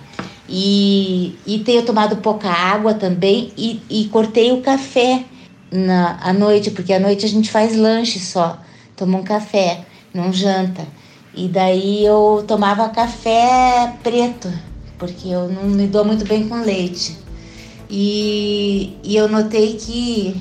[0.48, 5.24] E, e tenho tomado pouca água também e, e cortei o café
[5.70, 8.58] na, à noite, porque à noite a gente faz lanche só.
[8.96, 9.80] Toma um café,
[10.12, 10.86] não janta.
[11.34, 14.50] E daí eu tomava café preto
[15.04, 17.16] porque eu não me dou muito bem com leite.
[17.90, 20.40] E, e eu notei que,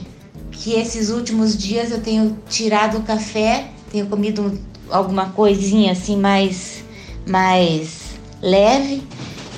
[0.52, 4.58] que esses últimos dias eu tenho tirado o café, tenho comido
[4.90, 6.84] alguma coisinha assim mais,
[7.28, 9.04] mais leve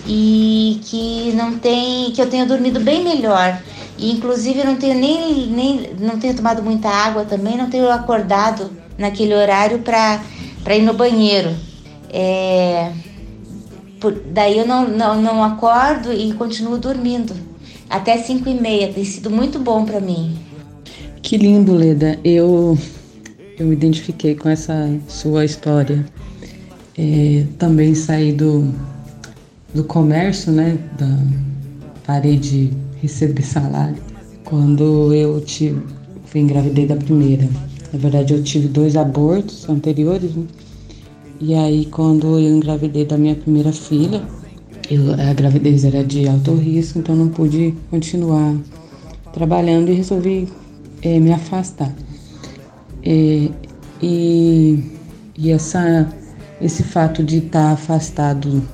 [0.07, 3.59] e que não tem que eu tenho dormido bem melhor
[3.97, 8.69] e inclusive não tenho nem, nem não tenho tomado muita água também não tenho acordado
[8.99, 10.21] naquele horário para
[10.63, 11.55] para ir no banheiro
[12.13, 12.91] é,
[13.99, 17.33] por, daí eu não, não, não acordo e continuo dormindo.
[17.89, 20.37] Até 5 e meia, tem sido muito bom para mim.
[21.21, 22.19] Que lindo, Leda.
[22.23, 22.77] Eu,
[23.57, 26.05] eu me identifiquei com essa sua história.
[26.97, 28.73] É, também saí do,
[29.73, 30.77] do comércio, né?
[30.97, 31.07] Da,
[32.05, 35.81] parei de receber salário quando eu tive,
[36.25, 37.49] fui engravidei da primeira.
[37.91, 40.45] Na verdade, eu tive dois abortos anteriores, né?
[41.39, 44.23] E aí, quando eu engravidei da minha primeira filha,
[44.89, 48.55] eu, a gravidez era de alto risco, então não pude continuar
[49.33, 50.47] trabalhando e resolvi
[51.01, 51.93] é, me afastar.
[53.03, 53.49] É,
[54.01, 54.83] e,
[55.37, 56.07] e essa,
[56.61, 58.65] esse fato de estar afastado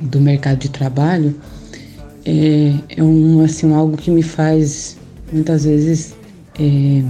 [0.00, 1.34] do mercado de trabalho
[2.24, 4.96] é, é um, assim, algo que me faz
[5.32, 6.14] muitas vezes
[6.58, 7.02] é,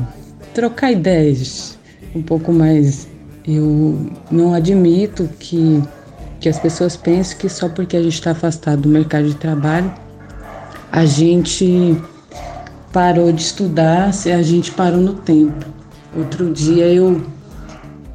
[0.54, 1.78] trocar ideias
[2.14, 3.08] um pouco mais
[3.56, 5.82] eu não admito que,
[6.38, 9.92] que as pessoas pensem que só porque a gente está afastado do mercado de trabalho,
[10.92, 11.96] a gente
[12.92, 15.66] parou de estudar, se a gente parou no tempo.
[16.16, 17.22] Outro dia eu,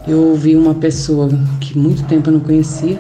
[0.08, 1.30] eu ouvi uma pessoa
[1.62, 3.00] que muito tempo eu não conhecia,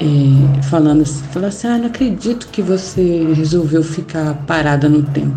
[0.00, 5.36] é, falando assim, falou assim, ah, não acredito que você resolveu ficar parada no tempo.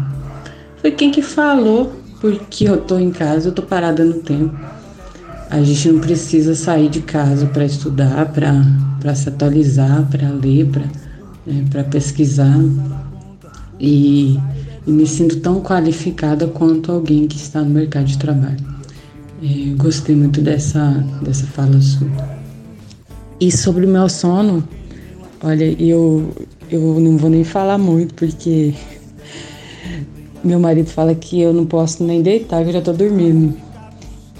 [0.78, 4.56] Foi quem que falou, porque eu tô em casa, eu tô parada no tempo.
[5.51, 10.83] A gente não precisa sair de casa para estudar, para se atualizar, para ler, para
[11.45, 12.57] né, pesquisar.
[13.77, 14.39] E,
[14.87, 18.65] e, me sinto tão qualificada quanto alguém que está no mercado de trabalho.
[19.43, 22.07] É, gostei muito dessa, dessa fala sua.
[23.37, 24.63] E sobre o meu sono,
[25.43, 26.31] olha, eu,
[26.69, 28.73] eu não vou nem falar muito, porque
[30.41, 33.54] meu marido fala que eu não posso nem deitar, que eu já estou dormindo.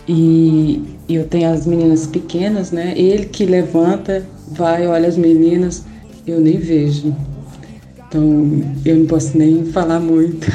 [0.08, 2.94] E eu tenho as meninas pequenas, né?
[2.96, 5.86] Ele que levanta, vai, olha as meninas,
[6.26, 7.16] eu nem vejo.
[8.08, 10.48] Então eu não posso nem falar muito.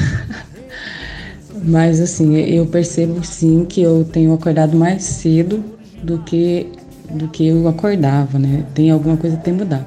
[1.65, 5.65] Mas assim, eu percebo sim que eu tenho acordado mais cedo
[6.03, 6.67] do que
[7.11, 8.65] do que eu acordava, né?
[8.75, 9.87] Tem alguma coisa que tem mudado.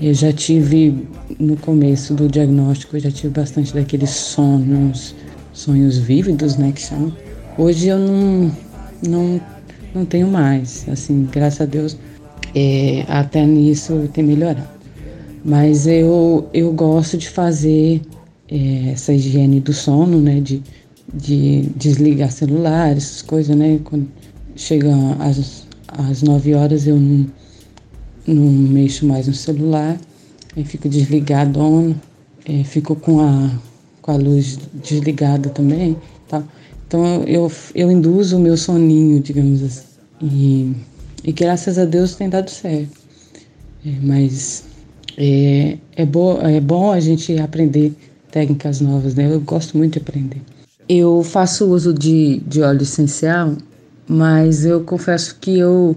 [0.00, 1.06] Eu já tive
[1.38, 5.14] no começo do diagnóstico, eu já tive bastante daqueles sonhos,
[5.52, 7.12] sonhos vívidos, né, que chamam.
[7.58, 8.50] Hoje eu não
[9.06, 9.40] não,
[9.94, 10.86] não tenho mais.
[10.88, 11.96] Assim, graças a Deus,
[12.54, 14.68] é, até nisso tem melhorado.
[15.44, 18.00] Mas eu, eu gosto de fazer
[18.48, 20.40] é, essa higiene do sono, né?
[20.40, 20.62] De,
[21.12, 23.80] de desligar celular, essas coisas, né?
[23.82, 24.08] Quando
[24.56, 27.26] chega às, às 9 horas eu não,
[28.26, 29.98] não mexo mais no celular,
[30.56, 31.60] aí fico desligado,
[32.44, 33.50] é, fico com a,
[34.00, 35.96] com a luz desligada também,
[36.28, 36.42] tá?
[36.92, 39.86] Então eu, eu induzo o meu soninho, digamos assim.
[40.20, 40.76] E,
[41.24, 43.00] e graças a Deus tem dado certo.
[43.86, 44.64] É, mas
[45.16, 47.94] é, é, bo, é bom a gente aprender
[48.30, 49.32] técnicas novas, né?
[49.32, 50.42] Eu gosto muito de aprender.
[50.86, 53.56] Eu faço uso de, de óleo essencial,
[54.06, 55.96] mas eu confesso que eu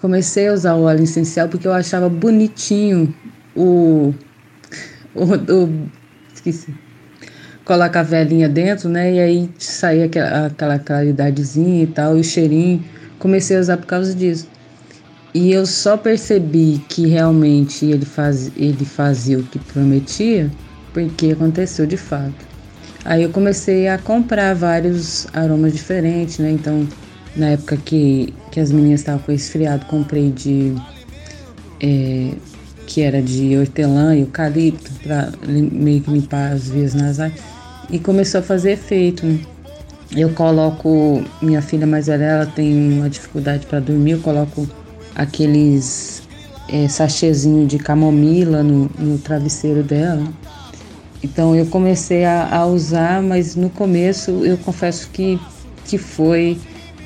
[0.00, 3.12] comecei a usar o óleo essencial porque eu achava bonitinho
[3.56, 4.14] o.
[5.12, 5.90] o, o
[6.32, 6.85] esqueci.
[7.66, 9.12] Coloca a velhinha dentro, né?
[9.12, 12.82] E aí saía aquela, aquela claridadezinha e tal, e o cheirinho.
[13.18, 14.48] Comecei a usar por causa disso.
[15.34, 20.50] E eu só percebi que realmente ele, faz, ele fazia o que prometia
[20.94, 22.46] porque aconteceu de fato.
[23.04, 26.52] Aí eu comecei a comprar vários aromas diferentes, né?
[26.52, 26.88] Então,
[27.34, 30.72] na época que, que as meninas estavam com esfriado, comprei de.
[31.82, 32.30] É,
[32.86, 37.34] que era de hortelã e eucalipto, para meio que limpar as vias nasais.
[37.88, 39.24] E começou a fazer efeito?
[40.14, 41.22] Eu coloco.
[41.40, 44.68] Minha filha mais velha, ela tem uma dificuldade para dormir, eu coloco
[45.14, 46.22] aqueles
[46.68, 46.86] é,
[47.66, 50.24] de camomila no, no travesseiro dela.
[51.22, 55.40] Então eu comecei a, a, usar, mas no começo eu confesso que,
[55.84, 56.58] que foi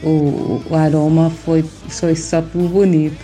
[0.02, 3.16] o, o aroma foi, foi só por bonito.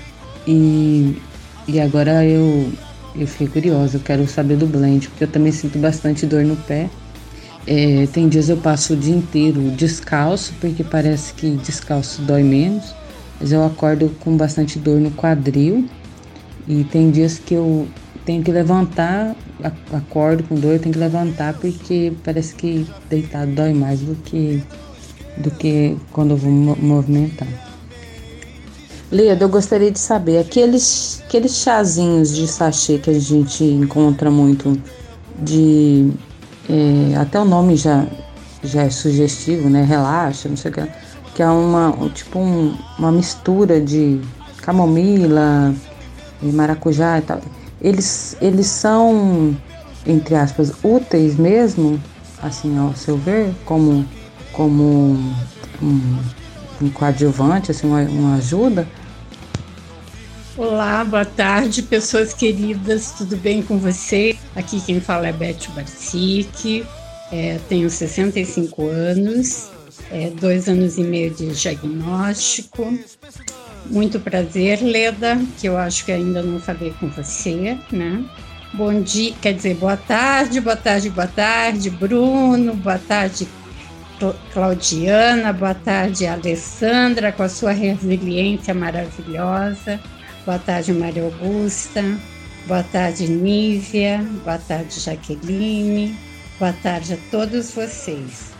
[0.46, 1.20] E,
[1.66, 2.70] e agora eu,
[3.14, 6.56] eu fiquei curiosa, eu quero saber do blend, porque eu também sinto bastante dor no
[6.56, 6.88] pé.
[7.66, 12.94] É, tem dias eu passo o dia inteiro descalço, porque parece que descalço dói menos,
[13.40, 15.88] mas eu acordo com bastante dor no quadril.
[16.68, 17.88] E tem dias que eu
[18.24, 19.34] tenho que levantar,
[19.92, 24.62] acordo com dor, tenho que levantar porque parece que deitado dói mais do que,
[25.36, 27.48] do que quando eu vou movimentar.
[29.10, 34.80] Leda, eu gostaria de saber, aqueles, aqueles chazinhos de sachê que a gente encontra muito
[35.40, 36.10] de
[36.68, 38.06] é, até o nome já,
[38.62, 39.84] já é sugestivo, né?
[39.84, 40.86] Relaxa, não sei o que.
[41.34, 44.20] Que é uma, tipo um, uma mistura de
[44.62, 45.74] camomila,
[46.42, 47.40] maracujá e tal.
[47.80, 49.54] Eles, eles são,
[50.06, 52.00] entre aspas, úteis mesmo,
[52.42, 54.04] assim, ao seu ver, como,
[54.52, 55.16] como
[55.82, 56.18] um,
[56.80, 58.88] um coadjuvante, assim, uma, uma ajuda.
[60.58, 64.34] Olá, boa tarde, pessoas queridas, tudo bem com você?
[64.54, 66.82] Aqui quem fala é Beth Barcic,
[67.30, 69.68] é, tenho 65 anos,
[70.10, 72.90] é, dois anos e meio de diagnóstico.
[73.84, 78.24] Muito prazer, Leda, que eu acho que ainda não falei com você, né?
[78.72, 83.46] Bom dia, quer dizer, boa tarde, boa tarde, boa tarde, Bruno, boa tarde,
[84.54, 90.00] Claudiana, boa tarde, Alessandra, com a sua resiliência maravilhosa.
[90.46, 92.00] Boa tarde, Maria Augusta.
[92.68, 94.24] Boa tarde, Nívia.
[94.44, 96.16] Boa tarde, Jaqueline.
[96.56, 98.52] Boa tarde a todos vocês.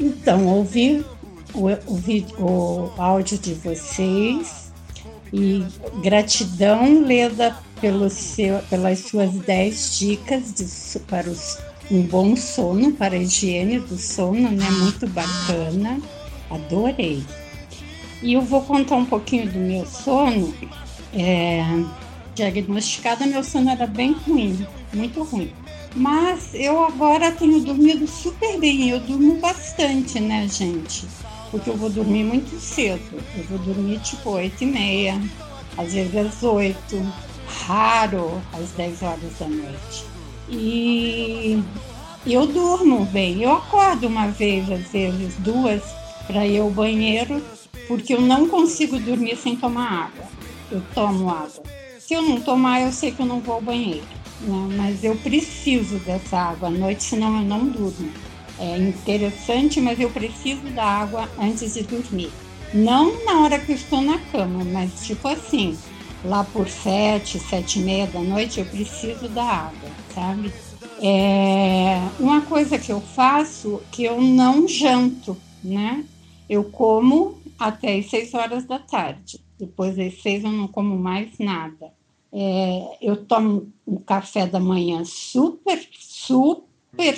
[0.00, 1.04] Então, ouvi
[1.52, 4.72] o, o, o áudio de vocês
[5.30, 5.62] e
[6.02, 11.58] gratidão, Leda, pelo seu, pelas suas 10 dicas de, para os,
[11.90, 14.70] um bom sono, para a higiene do sono, né?
[14.70, 16.00] Muito bacana,
[16.50, 17.22] adorei.
[18.22, 20.54] E eu vou contar um pouquinho do meu sono
[21.12, 21.62] é,
[22.34, 25.52] diagnosticada, meu sono era bem ruim, muito ruim.
[25.94, 31.06] Mas eu agora tenho dormido super bem, eu durmo bastante, né, gente?
[31.50, 33.22] Porque eu vou dormir muito cedo.
[33.36, 35.20] Eu vou dormir tipo 8 e meia,
[35.76, 36.76] às vezes às 8,
[37.66, 40.04] raro às 10 horas da noite.
[40.48, 41.62] E
[42.26, 43.42] eu durmo bem.
[43.42, 45.82] Eu acordo uma vez, às vezes duas,
[46.26, 47.42] para ir ao banheiro,
[47.86, 50.41] porque eu não consigo dormir sem tomar água
[50.72, 51.62] eu tomo água.
[51.98, 54.06] Se eu não tomar, eu sei que eu não vou ao banheiro,
[54.40, 54.68] né?
[54.76, 58.10] mas eu preciso dessa água à noite, senão eu não durmo.
[58.58, 62.30] É interessante, mas eu preciso da água antes de dormir.
[62.72, 65.76] Não na hora que eu estou na cama, mas tipo assim,
[66.24, 70.52] lá por sete, sete e meia da noite, eu preciso da água, sabe?
[71.00, 76.04] É uma coisa que eu faço que eu não janto, né?
[76.48, 79.44] Eu como até as seis horas da tarde.
[79.58, 81.92] Depois das seis eu não como mais nada.
[82.32, 87.14] É, eu tomo um café da manhã super, super,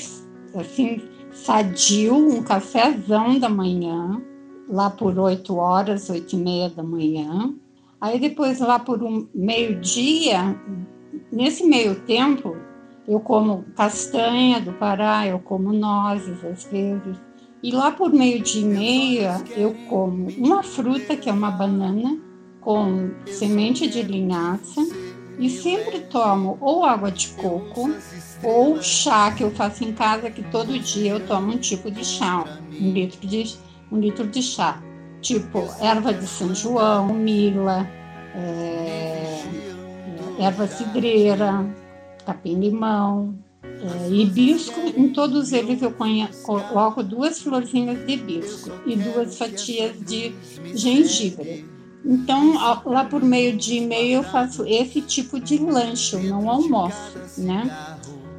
[0.54, 1.00] assim,
[1.32, 4.20] sadio, um cafezão da manhã,
[4.68, 7.54] lá por oito horas, oito e meia da manhã.
[8.00, 10.60] Aí depois, lá por um meio-dia,
[11.32, 12.56] nesse meio tempo,
[13.06, 17.16] eu como castanha do Pará, eu como nozes às vezes.
[17.64, 22.18] E lá por meio de meia, eu como uma fruta, que é uma banana,
[22.60, 24.82] com semente de linhaça,
[25.38, 27.90] e sempre tomo ou água de coco
[28.42, 32.04] ou chá que eu faço em casa, que todo dia eu tomo um tipo de
[32.04, 32.44] chá,
[32.78, 33.56] um litro de,
[33.90, 34.82] um litro de chá.
[35.22, 37.88] Tipo erva de São João, mila,
[38.34, 39.42] é,
[40.38, 41.64] erva cidreira,
[42.26, 43.34] capim-limão,
[43.84, 44.80] é, hibisco.
[44.96, 45.94] Em todos eles eu
[46.42, 50.34] coloco duas florzinhas de hibisco e duas fatias de
[50.74, 51.64] gengibre.
[52.04, 52.54] Então,
[52.84, 57.70] lá por meio de e-mail eu faço esse tipo de lanche, eu não almoço, né?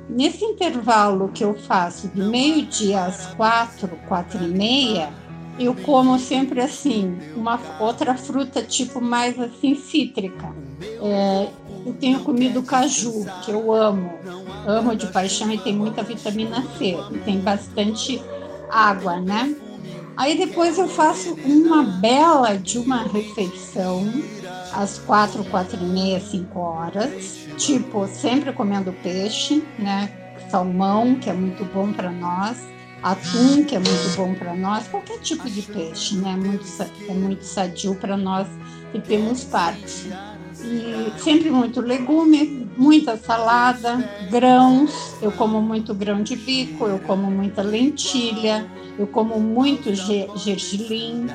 [0.08, 5.10] Nesse intervalo que eu faço de meio-dia às quatro, quatro e meia,
[5.58, 10.54] eu como sempre assim, uma outra fruta tipo mais assim cítrica.
[11.02, 11.50] É,
[11.86, 14.20] eu tenho comido caju, que eu amo,
[14.66, 18.22] amo de paixão e tem muita vitamina C, e tem bastante
[18.70, 19.56] água, né?
[20.18, 24.12] Aí depois eu faço uma bela de uma refeição
[24.74, 30.12] às quatro, quatro e meia, cinco horas, tipo sempre comendo peixe, né?
[30.50, 32.58] Salmão, que é muito bom para nós,
[33.02, 36.36] atum, que é muito bom para nós, qualquer tipo de peixe, né?
[36.36, 36.66] Muito,
[37.08, 38.48] é muito sadio para nós
[38.92, 40.10] que temos parte.
[40.64, 43.98] E sempre muito legume, muita salada,
[44.30, 44.92] grãos.
[45.22, 48.66] Eu como muito grão de bico, eu como muita lentilha,
[48.98, 51.28] eu como muito gergelim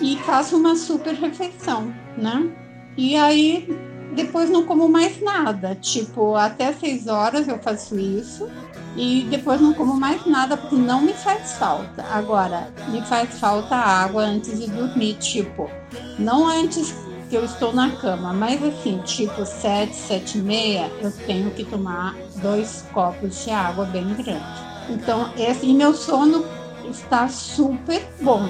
[0.00, 2.48] e faço uma super refeição, né?
[2.96, 3.68] E aí
[4.14, 8.48] depois não como mais nada, tipo até seis horas eu faço isso
[8.96, 12.04] e depois não como mais nada porque não me faz falta.
[12.10, 15.70] Agora me faz falta água antes de dormir, tipo
[16.18, 16.94] não antes
[17.28, 21.64] que eu estou na cama, mas assim tipo sete, sete e meia eu tenho que
[21.64, 24.44] tomar dois copos de água bem grande.
[24.88, 26.44] Então esse e meu sono
[26.88, 28.48] está super bom.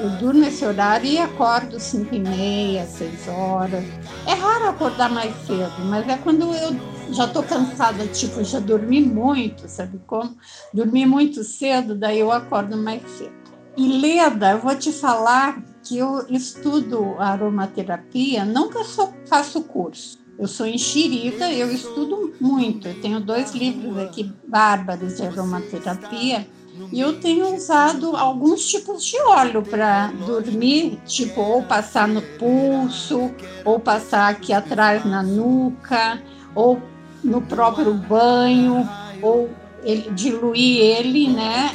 [0.00, 3.84] Eu durmo nesse horário e acordo 5 e meia, 6 horas.
[4.26, 6.76] É raro acordar mais cedo, mas é quando eu
[7.12, 10.36] já estou cansada, tipo, já dormi muito, sabe como?
[10.72, 13.32] Dormi muito cedo, daí eu acordo mais cedo.
[13.76, 20.18] E Leda, eu vou te falar que eu estudo aromaterapia, nunca só faço curso.
[20.38, 22.88] Eu sou enxerida, eu estudo muito.
[22.88, 26.46] Eu tenho dois livros aqui bárbaros de aromaterapia
[26.92, 33.30] e eu tenho usado alguns tipos de óleo para dormir, tipo, ou passar no pulso,
[33.64, 36.20] ou passar aqui atrás na nuca,
[36.54, 36.82] ou
[37.22, 38.88] no próprio banho,
[39.22, 39.48] ou
[39.84, 41.70] ele, diluir ele, né?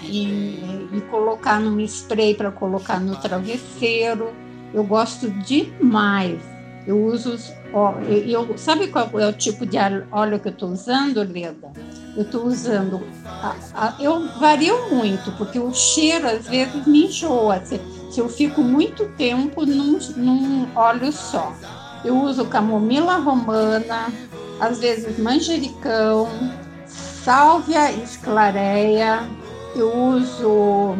[0.92, 4.32] E colocar num spray para colocar no travesseiro.
[4.74, 6.42] Eu gosto demais.
[6.86, 7.38] Eu uso.
[7.74, 9.78] Ó, eu, eu, sabe qual é o tipo de
[10.12, 11.72] óleo que eu estou usando, Leda?
[12.16, 13.02] eu estou usando.
[13.26, 17.64] A, a, eu vario muito, porque o cheiro às vezes me enjoa.
[17.64, 17.80] Se,
[18.12, 21.54] se eu fico muito tempo num, num óleo só.
[22.04, 24.12] Eu uso camomila romana,
[24.60, 26.30] às vezes manjericão,
[26.86, 29.28] sálvia esclareia,
[29.76, 30.98] eu uso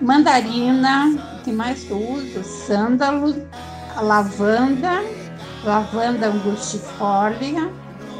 [0.00, 2.42] mandarina, o que mais eu uso?
[2.42, 3.34] Sândalo,
[4.00, 5.02] lavanda,
[5.64, 7.70] lavanda angustifolia,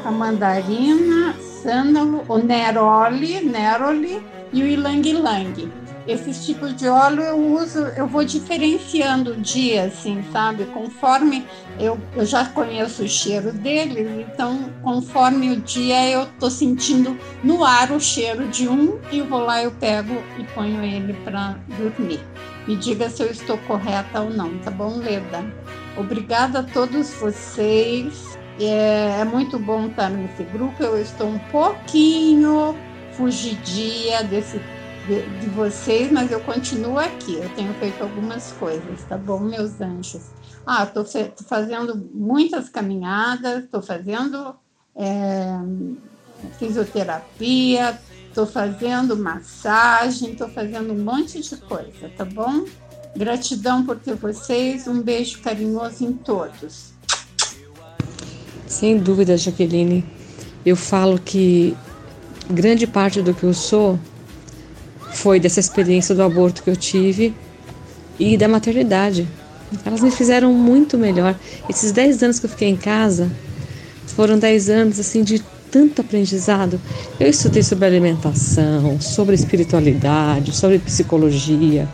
[0.05, 5.82] a mandarina, sândalo, o neroli, neroli e o ilang-ilang.
[6.05, 10.65] Esses tipos de óleo eu uso, eu vou diferenciando o dia, assim, sabe?
[10.65, 11.45] Conforme
[11.79, 17.63] eu, eu já conheço o cheiro deles, então conforme o dia eu tô sentindo no
[17.63, 22.19] ar o cheiro de um e vou lá, eu pego e ponho ele para dormir.
[22.67, 25.43] Me diga se eu estou correta ou não, tá bom, Leda?
[25.97, 28.37] Obrigada a todos vocês.
[28.59, 30.81] É, é muito bom estar nesse grupo.
[30.81, 32.75] Eu estou um pouquinho
[33.13, 34.59] fugidia desse
[35.07, 37.35] de, de, vocês, mas eu continuo aqui.
[37.35, 40.21] Eu tenho feito algumas coisas, tá bom, meus anjos?
[40.65, 41.05] Ah, estou
[41.45, 44.55] fazendo muitas caminhadas, estou fazendo
[44.95, 45.59] é,
[46.57, 52.65] fisioterapia, estou fazendo massagem, estou fazendo um monte de coisa, tá bom?
[53.15, 56.93] Gratidão por ter vocês, um beijo carinhoso em todos.
[58.65, 60.03] Sem dúvida, Jaqueline.
[60.65, 61.77] Eu falo que
[62.49, 63.99] grande parte do que eu sou
[65.13, 67.33] foi dessa experiência do aborto que eu tive
[68.19, 69.27] e da maternidade.
[69.85, 71.37] Elas me fizeram muito melhor.
[71.69, 73.31] Esses 10 anos que eu fiquei em casa
[74.07, 75.41] foram 10 anos assim de
[75.71, 76.79] tanto aprendizado.
[77.19, 81.87] Eu estudei sobre alimentação, sobre espiritualidade, sobre psicologia.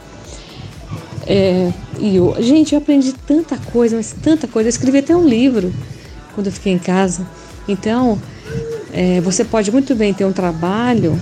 [1.26, 4.68] É, e eu, gente, eu aprendi tanta coisa, mas tanta coisa.
[4.68, 5.74] Eu escrevi até um livro
[6.34, 7.26] quando eu fiquei em casa.
[7.68, 8.20] Então,
[8.92, 11.20] é, você pode muito bem ter um trabalho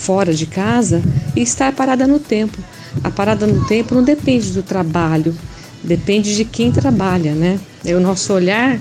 [0.00, 1.02] fora de casa
[1.36, 2.58] e estar parada no tempo.
[3.04, 5.36] A parada no tempo não depende do trabalho,
[5.84, 7.60] depende de quem trabalha, né?
[7.84, 8.80] É o nosso olhar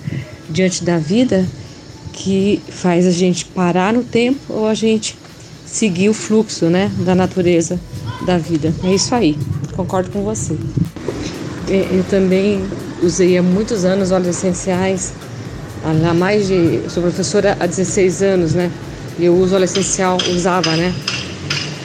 [0.50, 1.46] diante da vida
[2.14, 5.18] que faz a gente parar no tempo ou a gente
[5.66, 7.80] seguir o fluxo, né, da natureza
[8.26, 8.74] da vida.
[8.84, 9.38] É isso aí.
[9.76, 10.58] Concordo com você.
[11.68, 12.64] Eu também
[13.04, 15.14] usei há muitos anos óleos essenciais.
[15.84, 16.82] Há mais de.
[16.90, 18.72] sou professora há 16 anos, né?
[19.22, 20.94] Eu uso óleo essencial, usava, né?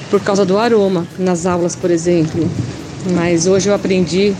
[0.08, 2.48] Por causa do aroma, nas aulas, por exemplo.
[3.12, 4.32] Mas hoje eu aprendi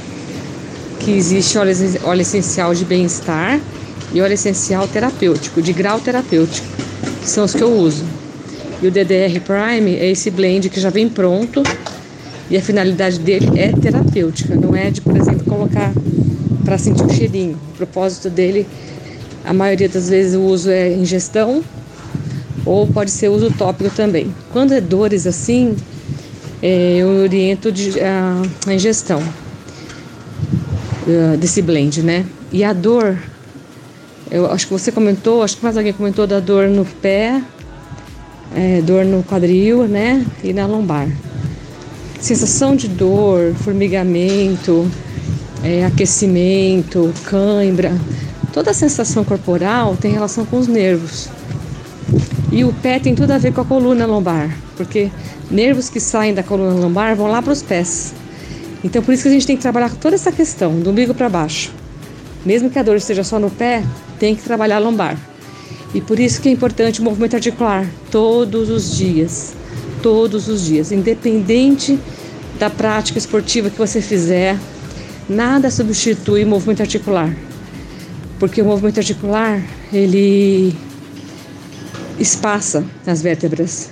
[1.01, 1.75] que existe óleo,
[2.05, 3.61] óleo essencial de bem-estar
[4.13, 6.69] e óleo essencial terapêutico, de grau terapêutico,
[7.21, 8.05] que são os que eu uso.
[8.81, 11.65] E o DDR Prime é esse blend que já vem pronto
[12.49, 15.93] e a finalidade dele é terapêutica, não é de, por exemplo, colocar
[16.65, 17.59] para sentir o cheirinho.
[17.73, 18.69] O propósito dele,
[19.45, 21.65] a maioria das vezes o uso é ingestão
[22.65, 24.35] ou pode ser uso tópico também.
[24.53, 25.77] Quando é dores assim,
[26.62, 29.23] é, eu oriento de, a, a ingestão
[31.07, 32.25] uh, desse blend, né?
[32.51, 33.19] E a dor,
[34.31, 37.43] eu acho que você comentou, acho que mais alguém comentou da dor no pé,
[38.55, 40.25] é, dor no quadril, né?
[40.43, 41.09] E na lombar.
[42.21, 44.91] Sensação de dor, formigamento,
[45.62, 47.93] é, aquecimento, cãibra,
[48.53, 51.29] toda a sensação corporal tem relação com os nervos.
[52.53, 55.11] E o pé tem tudo a ver com a coluna lombar, porque
[55.51, 58.15] nervos que saem da coluna lombar vão lá para os pés.
[58.83, 61.29] Então por isso que a gente tem que trabalhar toda essa questão, do umbigo para
[61.29, 61.73] baixo.
[62.45, 63.83] Mesmo que a dor esteja só no pé,
[64.19, 65.19] tem que trabalhar a lombar.
[65.95, 69.55] E por isso que é importante o movimento articular todos os dias.
[70.03, 71.99] Todos os dias, independente
[72.59, 74.59] da prática esportiva que você fizer,
[75.29, 77.35] nada substitui o movimento articular.
[78.39, 80.75] Porque o movimento articular, ele
[82.19, 83.91] espaça as vértebras,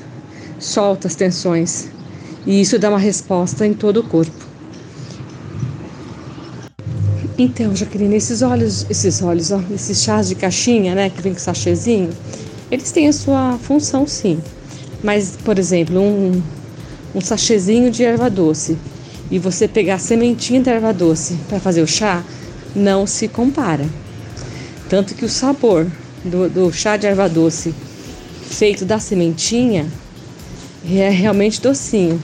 [0.59, 1.89] solta as tensões
[2.47, 4.53] e isso dá uma resposta em todo o corpo.
[7.39, 11.41] Então, Jaqueline, esses olhos, esses olhos, ó, esses chás de caixinha, né, que vem com
[11.41, 12.11] sachêzinho,
[12.71, 14.41] eles têm a sua função sim.
[15.03, 16.43] Mas, por exemplo, um,
[17.15, 18.77] um sachêzinho de erva doce
[19.31, 22.23] e você pegar a sementinha de erva doce para fazer o chá,
[22.75, 23.87] não se compara.
[24.89, 25.87] Tanto que o sabor
[26.25, 27.75] do, do chá de erva doce
[28.53, 29.87] feito da sementinha
[30.85, 32.23] é realmente docinho.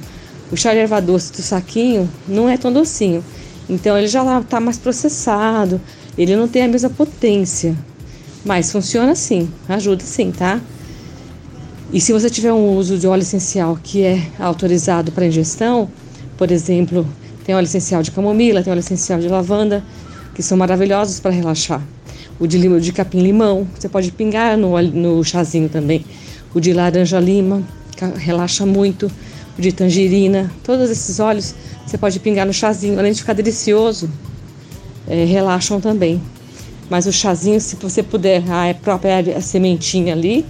[0.52, 3.24] O chá de erva doce do saquinho não é tão docinho.
[3.68, 5.80] Então ele já está mais processado,
[6.16, 7.76] ele não tem a mesma potência.
[8.44, 10.60] Mas funciona sim, ajuda sim, tá?
[11.92, 15.90] E se você tiver um uso de óleo essencial que é autorizado para ingestão,
[16.36, 17.06] por exemplo,
[17.44, 19.82] tem óleo essencial de camomila, tem óleo essencial de lavanda,
[20.34, 21.82] que são maravilhosos para relaxar
[22.38, 26.04] o de, lima, de capim-limão, você pode pingar no, no chazinho também.
[26.54, 27.62] O de laranja-lima,
[28.16, 29.10] relaxa muito.
[29.58, 34.10] O de tangerina, todos esses óleos você pode pingar no chazinho, além de ficar delicioso,
[35.06, 36.20] é, relaxam também.
[36.88, 40.44] Mas o chazinho, se você puder, a própria a sementinha ali,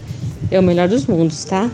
[0.51, 1.71] é o melhor dos mundos, tá?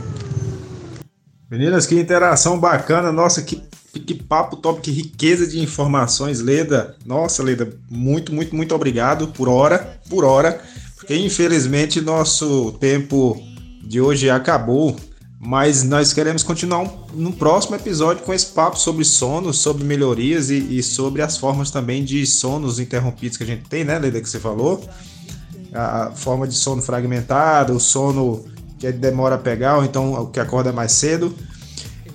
[1.51, 3.11] Meninas, que interação bacana.
[3.11, 3.62] Nossa, que
[4.01, 6.97] que papo top, que riqueza de informações, Leda.
[7.05, 10.61] Nossa, Leda, muito, muito, muito obrigado por hora, por hora,
[10.97, 13.40] porque infelizmente nosso tempo
[13.82, 14.97] de hoje acabou,
[15.38, 20.78] mas nós queremos continuar no próximo episódio com esse papo sobre sono, sobre melhorias e,
[20.78, 24.28] e, sobre as formas também de sonos interrompidos que a gente tem, né, Leda, que
[24.28, 24.82] você falou?
[25.72, 28.45] A forma de sono fragmentado, o sono
[28.78, 31.34] que demora a pegar, ou então o que acorda mais cedo.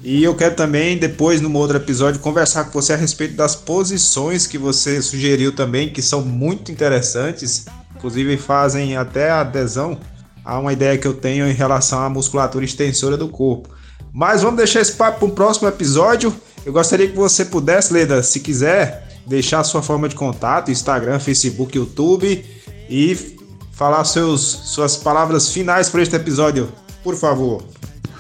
[0.02, 4.47] E eu quero também, depois, num outro episódio, conversar com você a respeito das posições
[4.47, 10.00] que você sugeriu também, que são muito interessantes, inclusive fazem até adesão
[10.43, 13.70] a uma ideia que eu tenho em relação à musculatura extensora do corpo.
[14.14, 16.34] Mas vamos deixar esse papo para um próximo episódio.
[16.66, 21.78] Eu gostaria que você pudesse, Leda, se quiser, deixar sua forma de contato, Instagram, Facebook,
[21.78, 22.43] YouTube
[22.89, 23.38] e
[23.74, 26.70] falar seus, suas palavras finais para este episódio,
[27.04, 27.64] por favor.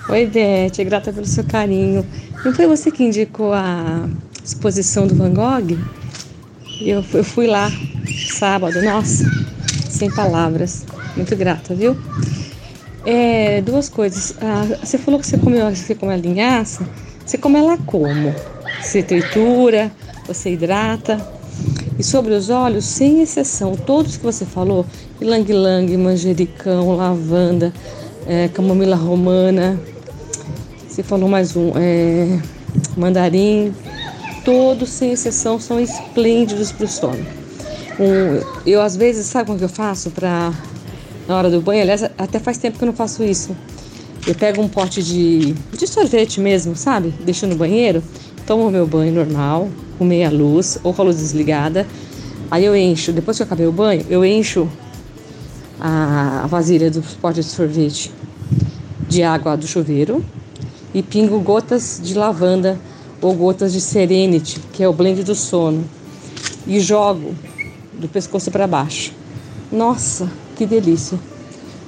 [0.09, 2.03] Oi, Dete, grata pelo seu carinho.
[2.43, 4.09] Não foi você que indicou a
[4.43, 5.77] exposição do Van Gogh?
[6.81, 7.71] Eu, eu fui lá
[8.33, 9.23] sábado, nossa,
[9.87, 10.83] sem palavras.
[11.15, 11.95] Muito grata, viu?
[13.05, 14.33] É, duas coisas.
[14.41, 16.89] Ah, você falou que você comeu, você come a linhaça.
[17.23, 18.33] Você come ela como?
[18.81, 19.91] Você tritura,
[20.25, 21.23] você hidrata.
[21.99, 24.87] E sobre os óleos, sem exceção, todos que você falou,
[25.21, 27.71] ilang-ilang, manjericão, lavanda,
[28.25, 29.79] é, camomila romana,
[30.99, 32.41] você falou mais um, é,
[32.97, 33.73] mandarim,
[34.43, 37.25] todos sem exceção são esplêndidos para o sono.
[37.97, 40.51] Um, eu às vezes, sabe como que eu faço para
[41.25, 41.81] na hora do banho.
[41.81, 43.55] Aliás, até faz tempo que eu não faço isso.
[44.27, 47.13] Eu pego um pote de, de sorvete mesmo, sabe?
[47.23, 48.03] Deixo no banheiro,
[48.45, 51.87] tomo meu banho normal, com meia luz ou com a luz desligada.
[52.51, 54.67] Aí eu encho, depois que eu acabei o banho, eu encho
[55.79, 58.11] a, a vasilha do pote de sorvete
[59.07, 60.21] de água do chuveiro
[60.93, 62.79] e pingo gotas de lavanda
[63.21, 65.83] ou gotas de Serenity, que é o blend do sono,
[66.65, 67.33] e jogo
[67.93, 69.13] do pescoço para baixo.
[69.71, 71.19] Nossa, que delícia!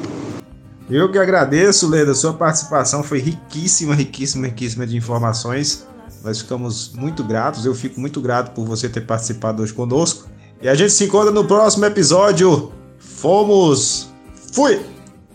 [0.91, 5.86] Eu que agradeço, Leda, sua participação foi riquíssima, riquíssima, riquíssima de informações.
[6.24, 10.28] Nós ficamos muito gratos, eu fico muito grato por você ter participado hoje conosco.
[10.61, 12.72] E a gente se encontra no próximo episódio.
[12.99, 14.09] Fomos!
[14.53, 14.89] Fui!